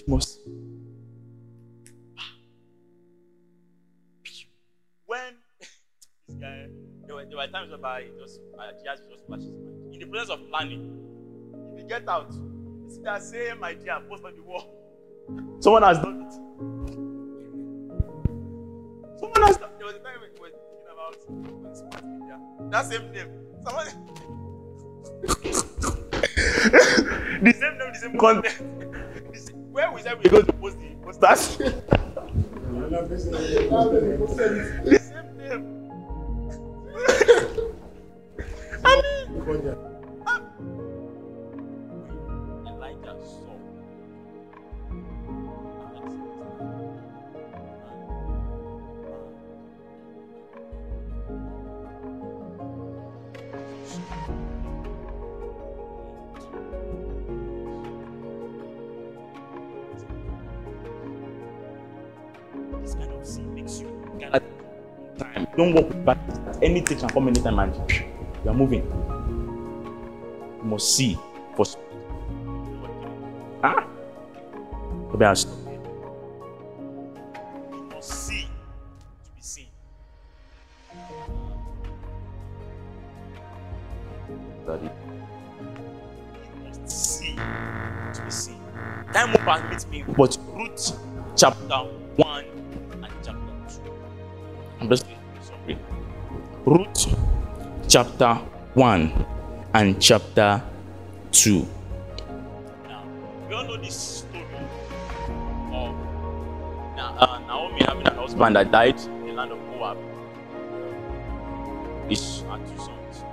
[0.09, 0.41] must
[5.05, 5.35] when
[6.27, 6.67] this guy
[7.07, 9.93] there were, there were times whereby it just my ideas just flashes mind.
[9.95, 10.99] In the process of planning,
[11.75, 14.67] if you get out, you see that same idea post on the wall.
[15.61, 16.33] Someone has done it.
[19.21, 21.17] Someone has done There was a time when we were thinking about
[21.77, 22.41] smart media.
[22.71, 23.29] That same name.
[23.63, 23.87] Someone
[27.43, 28.63] the same name, the same content.
[29.79, 31.57] Where we said we're going to post the posters.
[31.57, 31.69] the
[34.99, 35.63] same name.
[38.85, 39.47] I mean,
[43.25, 43.55] saw.
[53.85, 54.58] This
[65.59, 66.19] Don't walk with back.
[66.63, 67.75] Anything can come anytime and
[68.45, 68.85] you are moving.
[70.63, 71.19] You must see
[71.57, 71.67] for.
[73.65, 73.85] Ah!
[97.99, 98.35] Chapter
[98.75, 99.27] 1
[99.75, 100.63] and chapter
[101.33, 101.67] 2.
[102.87, 103.03] Now,
[103.49, 104.45] we all know this story
[105.73, 105.95] of
[106.97, 109.97] uh, Naomi having a husband that died in the land of Moab.
[112.09, 113.25] His two sons.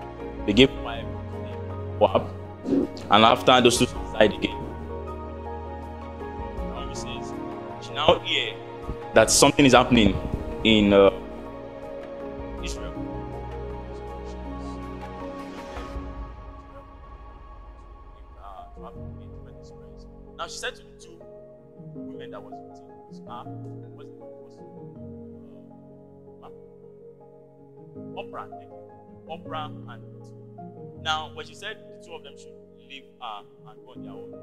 [0.48, 2.28] They gave wife to Moab.
[3.12, 4.58] And after those two sons died again,
[6.74, 7.34] Naomi says,
[7.86, 8.56] she now hear
[9.14, 10.18] that something is happening
[10.64, 11.12] in uh,
[33.68, 34.34] and go on their own,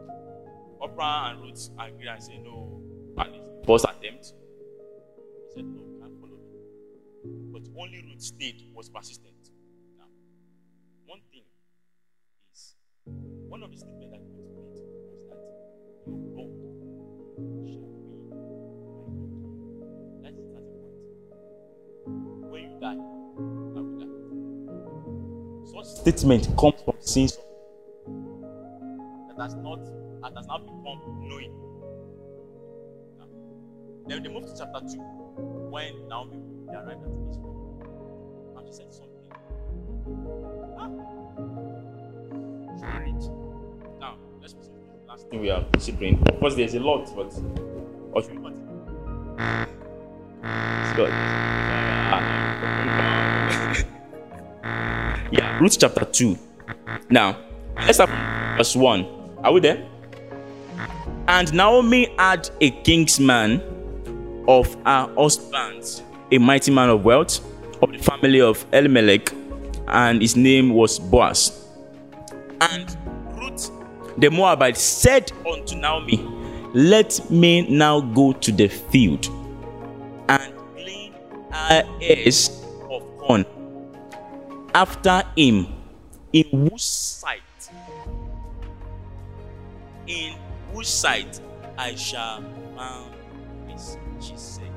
[0.81, 2.83] Orpah and Ruth agreed and said, No,
[3.19, 4.33] at least first attempt.
[5.47, 6.59] He said, No, can't follow me.
[7.53, 9.51] But only Ruth stayed, was persistent.
[9.99, 10.07] Now,
[11.07, 11.43] one thing
[12.53, 12.75] is,
[13.49, 15.39] one of the statements that Ruth made was that
[16.07, 17.79] your God shall be my God.
[20.23, 20.99] That's the starting point.
[22.51, 24.11] When you die, I will die.
[25.71, 27.39] Such statement comes from sins
[29.43, 29.81] has not
[30.23, 31.53] that has now become knowing.
[33.19, 33.27] Now,
[34.07, 35.03] then they move to chapter 2
[35.71, 38.55] when they arrived at Israel.
[38.57, 39.31] And she said something.
[40.79, 40.89] Ah.
[43.03, 43.13] We?
[43.99, 46.23] Now, let's proceed to the last thing we are considering.
[46.29, 47.35] Of course, there's a lot, but?
[55.33, 56.39] Yeah, Ruth chapter 2.
[57.11, 57.39] Now,
[57.75, 58.11] let's start
[58.57, 59.22] verse 1.
[59.45, 59.87] Are we there?
[61.29, 63.61] And Naomi had a kingsman
[64.49, 67.41] of her husbands, a mighty man of wealth,
[67.83, 69.33] of the family of Elimelech,
[69.89, 71.67] and his name was Boaz.
[72.61, 72.97] And
[73.37, 73.71] Ruth
[74.19, 76.19] the Moabite said unto Naomi,
[76.75, 79.27] Let me now go to the field
[80.29, 81.15] and glean
[81.51, 83.45] her ears of corn
[84.75, 85.67] after him,
[86.33, 87.41] in whose sight,
[90.13, 90.35] in
[90.73, 91.41] whose sight
[91.79, 92.45] I shall
[92.77, 93.15] found
[93.67, 94.71] this, she said.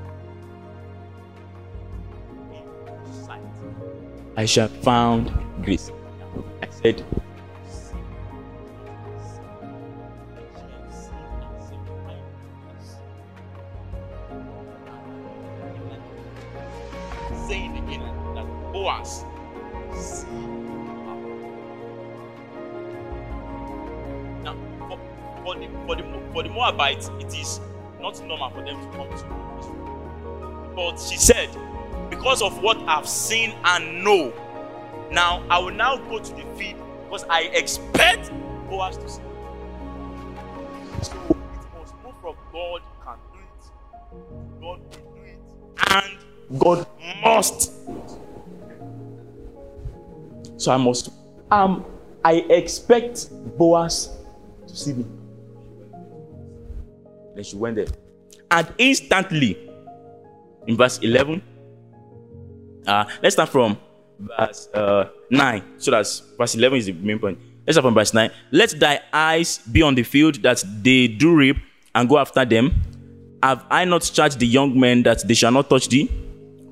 [2.52, 2.62] In
[3.04, 3.40] whose sight
[4.36, 5.30] I shall found
[5.62, 5.90] grace.
[6.62, 7.04] I said,
[17.46, 18.00] Saying again
[18.34, 19.24] that Boaz
[25.86, 27.60] for, the, for, the, Moabites, it is
[28.00, 30.72] not normal for them to come to Israel.
[30.74, 31.48] But she said,
[32.10, 34.32] because of what I've seen and know,
[35.10, 38.30] now I will now go to the field because I expect
[38.68, 39.22] Boaz to see.
[39.22, 39.28] Me.
[41.02, 45.38] So it must move from God can do it, God will do it,
[45.90, 46.86] and God
[47.22, 47.72] must.
[50.60, 51.10] So I must.
[51.50, 51.84] Um,
[52.24, 54.10] I expect Boaz
[54.66, 55.04] to see me.
[57.36, 57.86] Then she went there,
[58.50, 59.56] and instantly,
[60.66, 61.42] in verse eleven.
[62.86, 63.76] Uh, let's start from
[64.18, 65.62] verse uh, 9.
[65.78, 67.38] So that's verse 11 is the main point.
[67.66, 68.30] Let's start from verse 9.
[68.52, 71.56] Let thy eyes be on the field that they do reap
[71.94, 72.72] and go after them.
[73.42, 76.06] Have I not charged the young men that they shall not touch thee?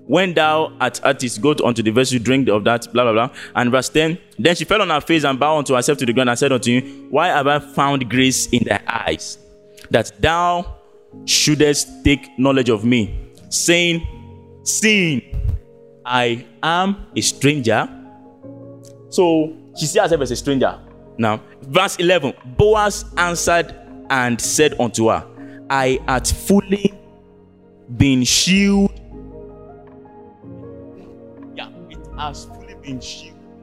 [0.06, 3.30] When thou art artist, go unto the vessel, drink of that, blah, blah, blah.
[3.54, 6.12] And verse 10 Then she fell on her face and bowed unto herself to the
[6.12, 9.38] ground and said unto him, Why have I found grace in thy eyes,
[9.94, 10.66] that thou
[11.24, 14.04] shouldest take knowledge of me, saying,
[14.64, 15.22] Seeing
[16.04, 17.88] I am a stranger.
[19.08, 20.80] So she sees herself as a stranger.
[21.16, 23.72] Now, verse 11 Boaz answered
[24.10, 25.24] and said unto her,
[25.70, 26.92] I had fully
[27.96, 28.90] been shewed.
[31.54, 32.98] Yeah, it has fully been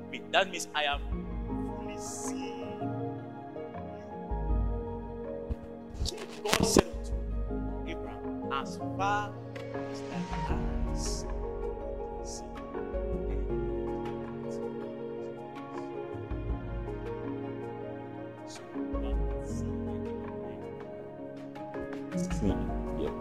[0.10, 0.22] me.
[0.32, 1.02] That means I have
[6.44, 7.12] God said to
[7.88, 9.34] Abraham, as far
[9.76, 10.02] as
[10.50, 11.26] eyes
[12.24, 12.46] see,
[22.30, 22.56] so
[23.00, 23.14] yet.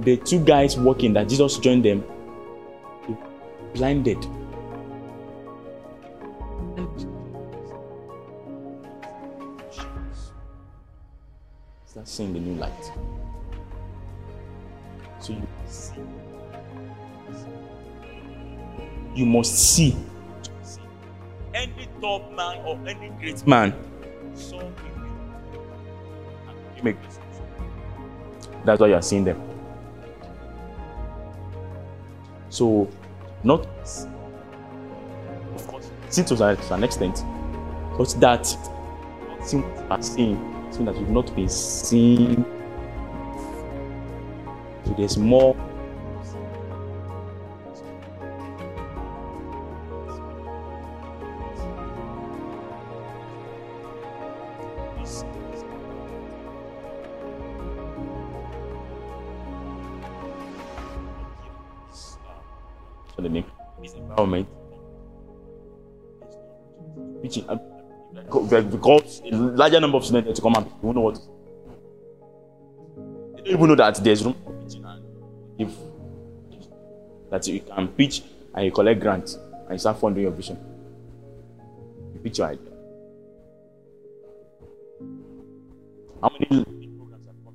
[0.00, 2.04] The two guys walking that Jesus joined them,
[3.74, 4.26] blinded.
[11.98, 12.92] Start seeing the new light.
[15.18, 15.94] So you see.
[19.16, 19.96] You must see.
[21.52, 23.74] Any top man or any great man
[24.36, 25.10] saw a great man
[26.48, 28.64] and became a great man.
[28.64, 29.42] That's why you are seeing them.
[32.48, 32.88] So,
[33.42, 33.66] not
[35.52, 36.44] of course, see to
[36.74, 37.24] an extent,
[37.96, 38.56] but that
[39.28, 42.44] not seeing what you are seeing, seeing that you've not been seen.
[44.84, 45.56] So there's more.
[63.80, 64.48] This environment
[67.20, 67.38] which
[68.48, 71.14] because a larger number of students to come and you know what.
[73.36, 75.04] They don't even know that there's room for pitching and
[75.58, 75.70] if
[77.30, 78.22] that you can pitch
[78.54, 80.58] and you collect grants and you start funding your vision.
[82.14, 82.72] You pitch your idea.
[86.20, 86.64] How many
[86.96, 87.54] programs have come?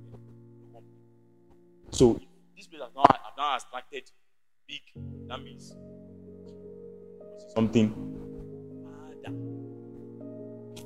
[1.91, 2.19] So
[2.55, 4.09] this place has now, have now attracted
[4.67, 4.81] big,
[5.27, 5.75] that means
[7.53, 8.12] something.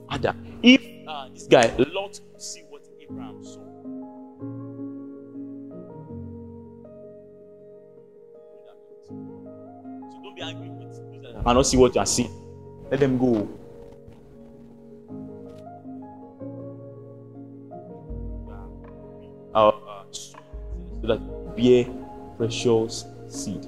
[0.08, 0.36] Harder.
[0.64, 3.60] If uh, this guy, Lot, could see what Abraham saw.
[10.12, 10.98] So don't be angry with those
[11.34, 12.32] that cannot see what you are seeing.
[12.90, 13.48] Let them go.
[19.54, 20.38] Uh, uh, so
[21.04, 21.20] that
[21.56, 21.86] bear
[22.38, 23.68] precious seed.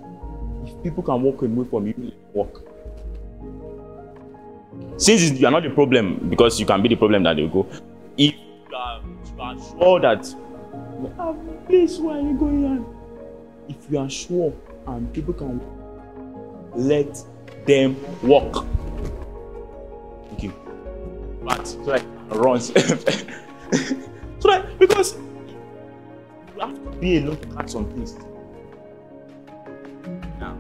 [0.65, 2.68] If people can walk away from you, walk.
[4.99, 7.65] Since you are not the problem, because you can be the problem that they go.
[8.17, 10.35] If you are, you are sure that,
[11.17, 11.33] ah,
[11.67, 12.95] please, why are you going on?
[13.69, 14.53] If you are sure
[14.87, 15.61] and people can
[16.75, 17.23] let
[17.65, 18.65] them walk.
[20.37, 20.53] You.
[21.45, 22.73] But so like runs.
[24.39, 25.15] so like because
[26.55, 28.17] you have to be alone to catch some things.
[30.41, 30.57] Now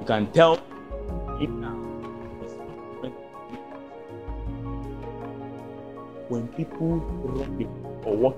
[0.00, 0.58] you can tell
[6.34, 7.68] When people run it
[8.04, 8.36] or walk,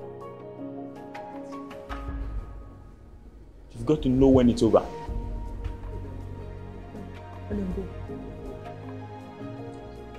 [3.73, 4.85] you've got to know when it's over.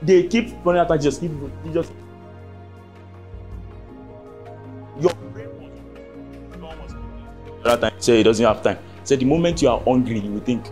[0.02, 1.20] They keep running after Jesus.
[1.20, 1.32] Keep
[1.66, 1.92] Jesus.
[5.00, 6.96] Your brain was
[7.64, 7.94] the time.
[8.00, 8.80] Say it doesn't have time.
[9.04, 10.66] Say the moment you are hungry, you will think.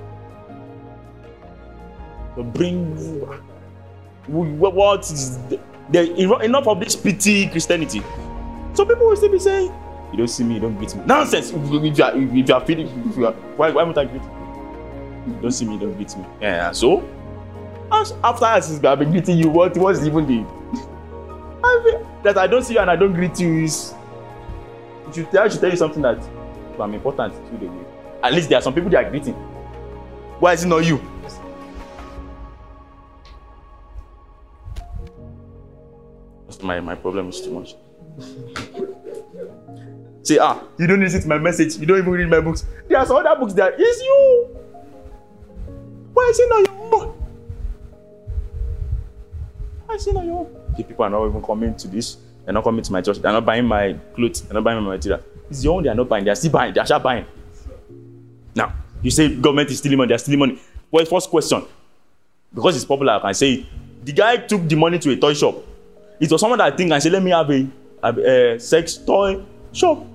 [2.35, 2.95] But bring
[4.27, 5.59] what is the,
[5.89, 8.01] the, enough of this pity Christianity.
[8.73, 9.71] So people will still be saying,
[10.11, 11.51] "You don't see me, you don't greet me." Nonsense.
[11.51, 14.23] If you are, if you are feeling, if you are, why why not I greet
[14.23, 15.39] you?
[15.41, 16.25] Don't see me, don't greet me.
[16.41, 16.71] Yeah.
[16.71, 17.03] So
[17.91, 20.45] after I have been greeting you, what what's even the
[21.63, 23.93] I mean, that I don't see you and I don't greet you is
[25.07, 26.19] it should, I should tell you something that
[26.79, 27.85] I'm important to the way.
[28.23, 29.33] At least there are some people they are greeting.
[30.39, 30.99] Why is it not you?
[36.65, 37.75] My, my problem is too much.
[40.23, 42.65] Say, ah, you don't listen to my message, you don't even read my books.
[42.87, 44.57] There are some other books that is you.
[46.13, 47.13] Why is it not your own?
[49.85, 50.73] Why is it not your own?
[50.75, 52.17] The people are not even coming to this.
[52.43, 53.17] They're not coming to my church.
[53.19, 54.41] They're not buying my clothes.
[54.41, 55.21] They're not buying my material.
[55.49, 55.83] It's your own.
[55.83, 56.25] They're not buying.
[56.25, 56.73] They're still buying.
[56.73, 57.25] They're still buying.
[58.55, 60.09] Now, you say government is stealing money.
[60.09, 60.59] They're stealing money.
[60.91, 61.63] Well, first question,
[62.53, 63.65] because it's popular, I can say.
[64.03, 65.55] The guy took the money to a toy shop.
[66.19, 67.67] It was someone that think and say, let me have a,
[68.03, 70.05] a, a sex toy shop.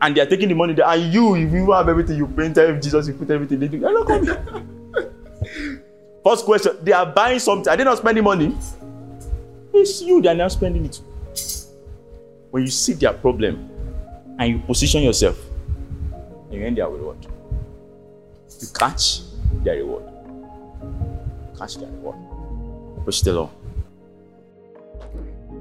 [0.00, 0.86] And they are taking the money there.
[0.86, 3.58] And you, if you have everything, you paint everything, Jesus, you put everything.
[3.58, 3.80] They do.
[3.80, 5.80] They're not coming.
[6.24, 7.70] First question, they are buying something.
[7.70, 8.56] Are they not spending money?
[9.74, 11.00] It's you they are not spending it.
[12.50, 13.68] When you see their problem
[14.38, 15.36] and you position yourself,
[16.50, 17.18] you end their reward.
[18.60, 19.20] You catch
[19.64, 20.04] their reward.
[21.58, 22.16] Catch their reward.
[23.04, 23.50] Push the law.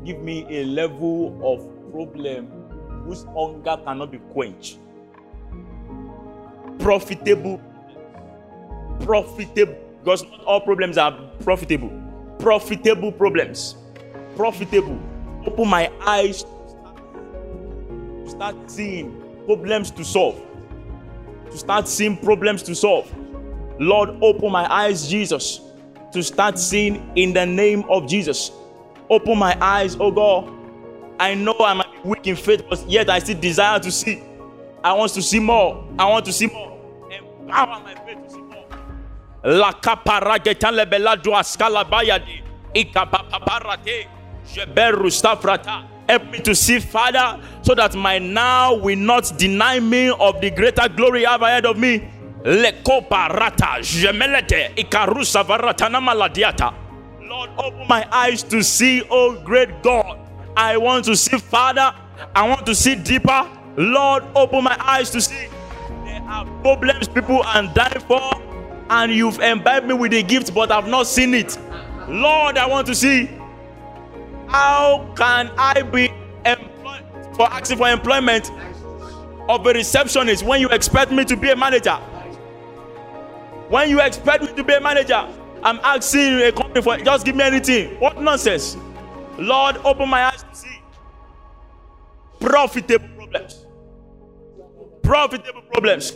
[0.03, 2.47] Give me a level of problem
[3.05, 4.79] whose hunger cannot be quenched.
[6.79, 7.61] Profitable.
[9.01, 9.75] Profitable.
[10.03, 11.91] Because not all problems are profitable.
[12.39, 13.75] Profitable problems.
[14.35, 14.99] Profitable.
[15.45, 16.45] Open my eyes.
[18.23, 20.41] to start seeing problems to solve.
[21.51, 23.11] To start seeing problems to solve.
[23.79, 25.61] Lord, open my eyes, Jesus,
[26.11, 28.51] to start seeing in the name of Jesus.
[29.13, 30.51] Open my eyes, oh God.
[31.19, 34.23] I know I might be weak in faith, but yet I still desire to see.
[34.83, 35.87] I want to see more.
[35.99, 36.79] I want to see more.
[37.11, 38.65] Empower my faith to see more.
[39.43, 42.41] La caparagetan lebelado ascalabayade.
[42.73, 44.07] Ikapaparate.
[44.51, 45.87] Jeberu stafrata.
[46.09, 50.49] Help me to see, Father, so that my now will not deny me of the
[50.49, 51.99] greater glory you have ahead of me.
[52.43, 56.82] Lekopa rata jemelete ikarusa varatana maladiata.
[57.33, 60.19] Lord, open my eyes to see, oh great God.
[60.55, 61.91] I want to see, Father.
[62.35, 63.49] I want to see deeper.
[63.75, 65.47] Lord, open my eyes to see.
[66.05, 68.21] There are problems people are dying for,
[68.91, 71.57] and you've imbibed me with the gift, but I've not seen it.
[72.07, 73.31] Lord, I want to see.
[74.47, 76.13] How can I be
[76.45, 77.03] employed
[77.35, 78.51] for asking for employment
[79.49, 81.95] of a receptionist when you expect me to be a manager?
[83.69, 85.27] When you expect me to be a manager,
[85.63, 87.97] I'm asking a company for just give me anything.
[87.99, 88.75] What nonsense?
[89.37, 90.81] Lord, open my eyes to see
[92.41, 93.65] profitable problems.
[95.01, 96.11] Profitable problems.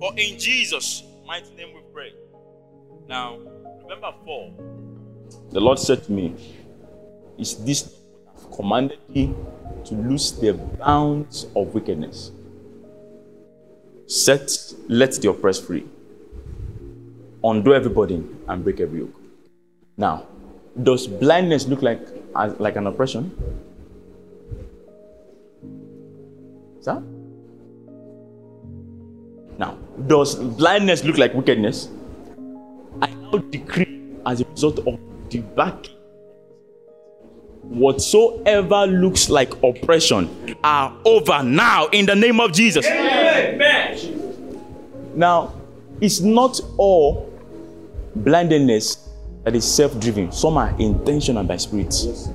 [0.00, 2.12] For in Jesus' mighty name we pray.
[3.08, 3.38] Now,
[3.82, 4.52] remember four.
[5.52, 6.34] The Lord said to me,
[7.38, 7.94] Is this
[8.56, 9.32] commanded thee
[9.84, 12.32] to loose the bounds of wickedness?
[14.06, 14.50] Set,
[14.88, 15.86] let the oppressed free.
[17.44, 19.20] Undo everybody and break every yoke.
[19.96, 20.26] Now,
[20.82, 22.00] does blindness look like
[22.36, 23.30] as, like an oppression?
[26.80, 27.02] Sir?
[29.58, 29.76] Now,
[30.06, 31.88] does blindness look like wickedness?
[33.00, 34.98] I now decree as a result of
[35.30, 35.88] the back
[37.62, 40.28] whatsoever looks like oppression
[40.64, 42.86] are over now in the name of Jesus.
[45.14, 45.54] Now,
[46.00, 47.31] it's not all
[48.14, 49.08] blindness
[49.44, 50.32] that is self-driven.
[50.32, 52.28] Some are intentional by spirits.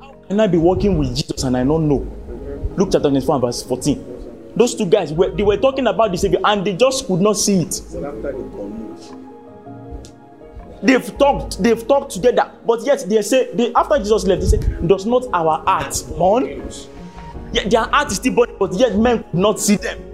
[0.00, 2.06] How can I be working with Jesus and I don't know?
[2.76, 4.52] Luke chapter 24 verse 14.
[4.56, 7.34] Those two guys were they were talking about the Savior and they just could not
[7.34, 7.80] see it.
[10.82, 14.86] They've talked, they've talked together, but yet they say they after Jesus left, they say,
[14.86, 16.68] Does not our heart burn?
[17.52, 20.13] Yet their heart is still burning, but yet men could not see them.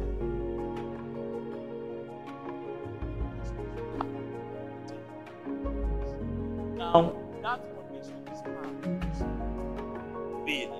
[6.92, 7.12] Now,
[7.42, 8.40] that connection is
[10.44, 10.74] veil.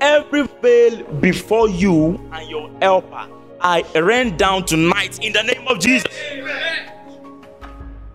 [0.00, 3.26] Every veil before you and your helper,
[3.60, 6.06] I ran down tonight in the name of Jesus.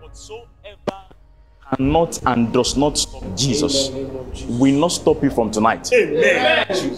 [0.00, 0.46] Whatsoever
[1.70, 5.90] cannot and does not stop Jesus will not stop you from tonight.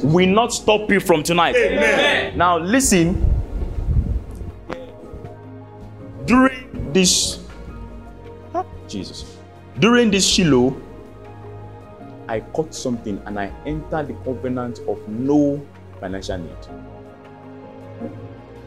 [0.05, 1.57] Will not stop you from tonight.
[2.37, 3.35] Now, listen.
[6.25, 7.48] During this
[8.89, 9.37] Jesus.
[9.79, 10.75] During this Shiloh,
[12.29, 15.65] I caught something and I entered the covenant of no
[16.01, 16.67] financial need.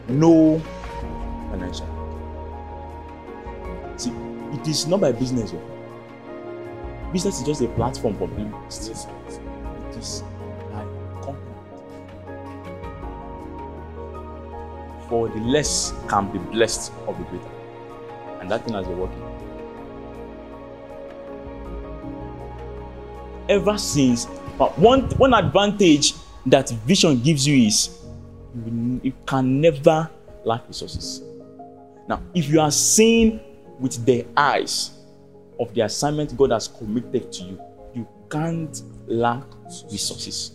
[0.08, 0.58] No
[1.50, 1.98] financial need.
[4.00, 4.12] See,
[4.58, 5.52] it is not my business.
[5.54, 5.60] oh.
[7.12, 8.90] Business is just a platform for being blessed.
[8.90, 10.22] It is
[10.72, 10.84] by
[11.20, 11.58] covenant.
[15.08, 17.50] For the less can be blessed of the greater.
[18.40, 19.22] And that thing has been working.
[23.52, 24.26] Ever since.
[24.58, 26.14] But one one advantage
[26.46, 27.98] that vision gives you is
[28.54, 30.10] you, you can never
[30.44, 31.22] lack resources.
[32.08, 33.40] Now, if you are seeing
[33.78, 34.90] with the eyes
[35.60, 37.60] of the assignment God has committed to you,
[37.94, 39.44] you can't lack
[39.90, 40.52] resources.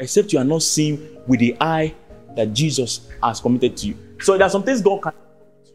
[0.00, 1.94] Except you are not seeing with the eye
[2.36, 3.96] that Jesus has committed to you.
[4.20, 5.12] So there are some things God can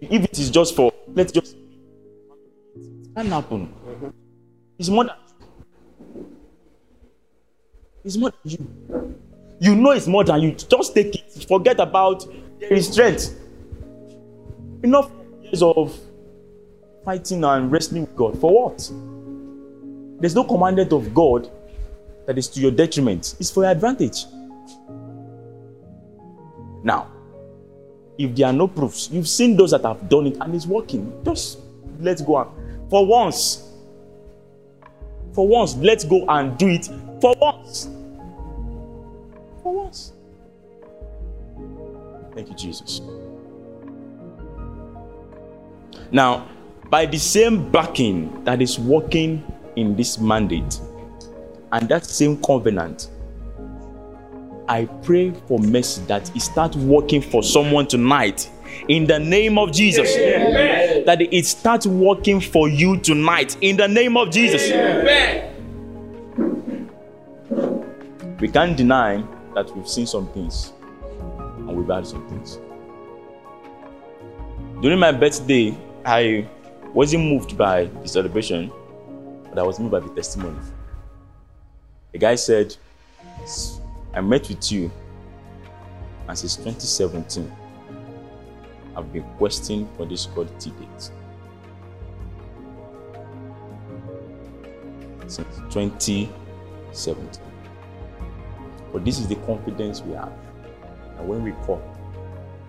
[0.02, 1.56] if it is just for let's just
[2.76, 3.68] it can happen.
[3.68, 4.10] Mm-hmm.
[4.78, 5.16] It's more than
[8.04, 9.16] it's more than you.
[9.60, 10.52] You know it's more than you.
[10.52, 11.46] Just take it.
[11.48, 12.26] Forget about
[12.60, 13.40] there is strength.
[14.84, 15.98] Enough years of
[17.06, 18.40] fighting and wrestling with God.
[18.40, 18.92] For what?
[20.20, 21.50] There's no commandment of God
[22.26, 23.36] that is to your detriment.
[23.40, 24.26] It's for your advantage.
[26.84, 27.12] Now,
[28.18, 31.22] if there are no proofs, you've seen those that have done it and it's working.
[31.24, 31.60] Just
[32.00, 32.88] let's go on.
[32.90, 33.70] For once,
[35.34, 36.90] for once, let's go and do it
[37.24, 37.86] for once.
[39.64, 40.12] For once.
[42.36, 43.00] Thank you, Jesus.
[46.12, 46.50] Now,
[46.90, 49.42] by the same backing that is working
[49.78, 50.82] in this mandate
[51.72, 53.10] and that same covenant,
[54.68, 58.50] I pray for mercy that it start working for someone tonight
[58.90, 60.14] in the name of Jesus.
[60.18, 61.06] Amen.
[61.06, 64.70] That it starts working for you tonight in the name of Jesus.
[64.70, 65.53] Amen.
[68.40, 69.24] We can't deny
[69.56, 70.74] that we've seen some things
[71.58, 72.60] and we've had some things.
[74.82, 76.48] During my birthday, I
[76.94, 78.72] wasn't moved by the celebration,
[79.50, 80.60] but I was moved by the testimony.
[82.12, 82.76] The guy said,
[84.14, 84.92] I met with you,
[86.28, 87.52] and since 2017,
[88.96, 91.12] I've been questing for this quality date.
[95.28, 96.43] Since 2017.
[98.92, 100.32] But this is the confidence we have.
[101.18, 101.82] And when we call,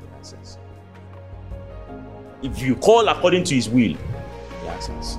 [0.01, 0.59] he answers.
[2.43, 5.19] If you call according to his will, he answers.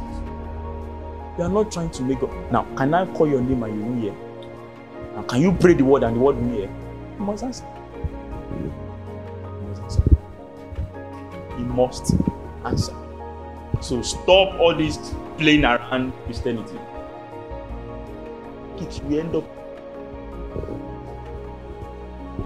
[1.38, 2.32] We are not trying to make up.
[2.51, 4.16] Now, can I call your name and you will hear?
[5.16, 6.70] Now, can you pray the word and the word will hear?
[7.20, 7.66] You must answer.
[8.51, 8.72] You
[9.68, 10.03] must answer.
[11.58, 12.14] He must
[12.66, 12.95] answer.
[13.82, 14.97] So stop all this
[15.38, 16.80] playing around Christianity.
[19.08, 19.46] We end up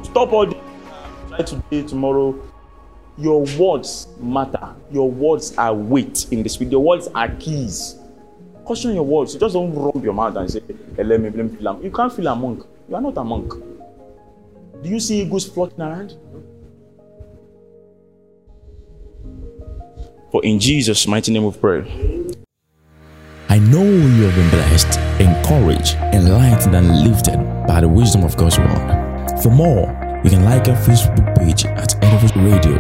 [0.04, 0.56] Stop all this.
[1.30, 2.36] Try today, tomorrow.
[3.18, 4.76] Your words matter.
[4.92, 6.72] Your words are weight in the spirit.
[6.72, 7.98] Your words are keys.
[8.66, 9.34] Caution your words.
[9.34, 10.62] You just don't rub your mouth and say,
[10.96, 12.64] hey, let me, let me feel You can't feel a monk.
[12.88, 13.54] You are not a monk.
[14.82, 16.16] Do you see eagles floating around?
[20.32, 22.19] For in Jesus' mighty name we pray.
[23.52, 28.60] I know you have been blessed, encouraged, enlightened, and lifted by the wisdom of God's
[28.60, 29.42] word.
[29.42, 29.90] For more,
[30.24, 32.78] you can like our Facebook page at Edifice Radio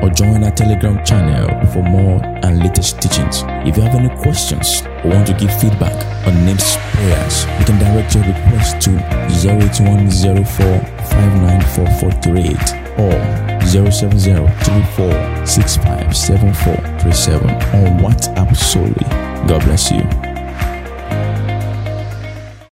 [0.00, 3.42] or join our Telegram channel for more and latest teachings.
[3.68, 5.92] If you have any questions or want to give feedback
[6.26, 8.96] on NIMS prayers, you can direct your request to
[9.44, 10.64] 08104
[12.96, 15.46] or 07034
[17.74, 18.94] on WhatsApp solely.
[19.46, 20.27] God bless you.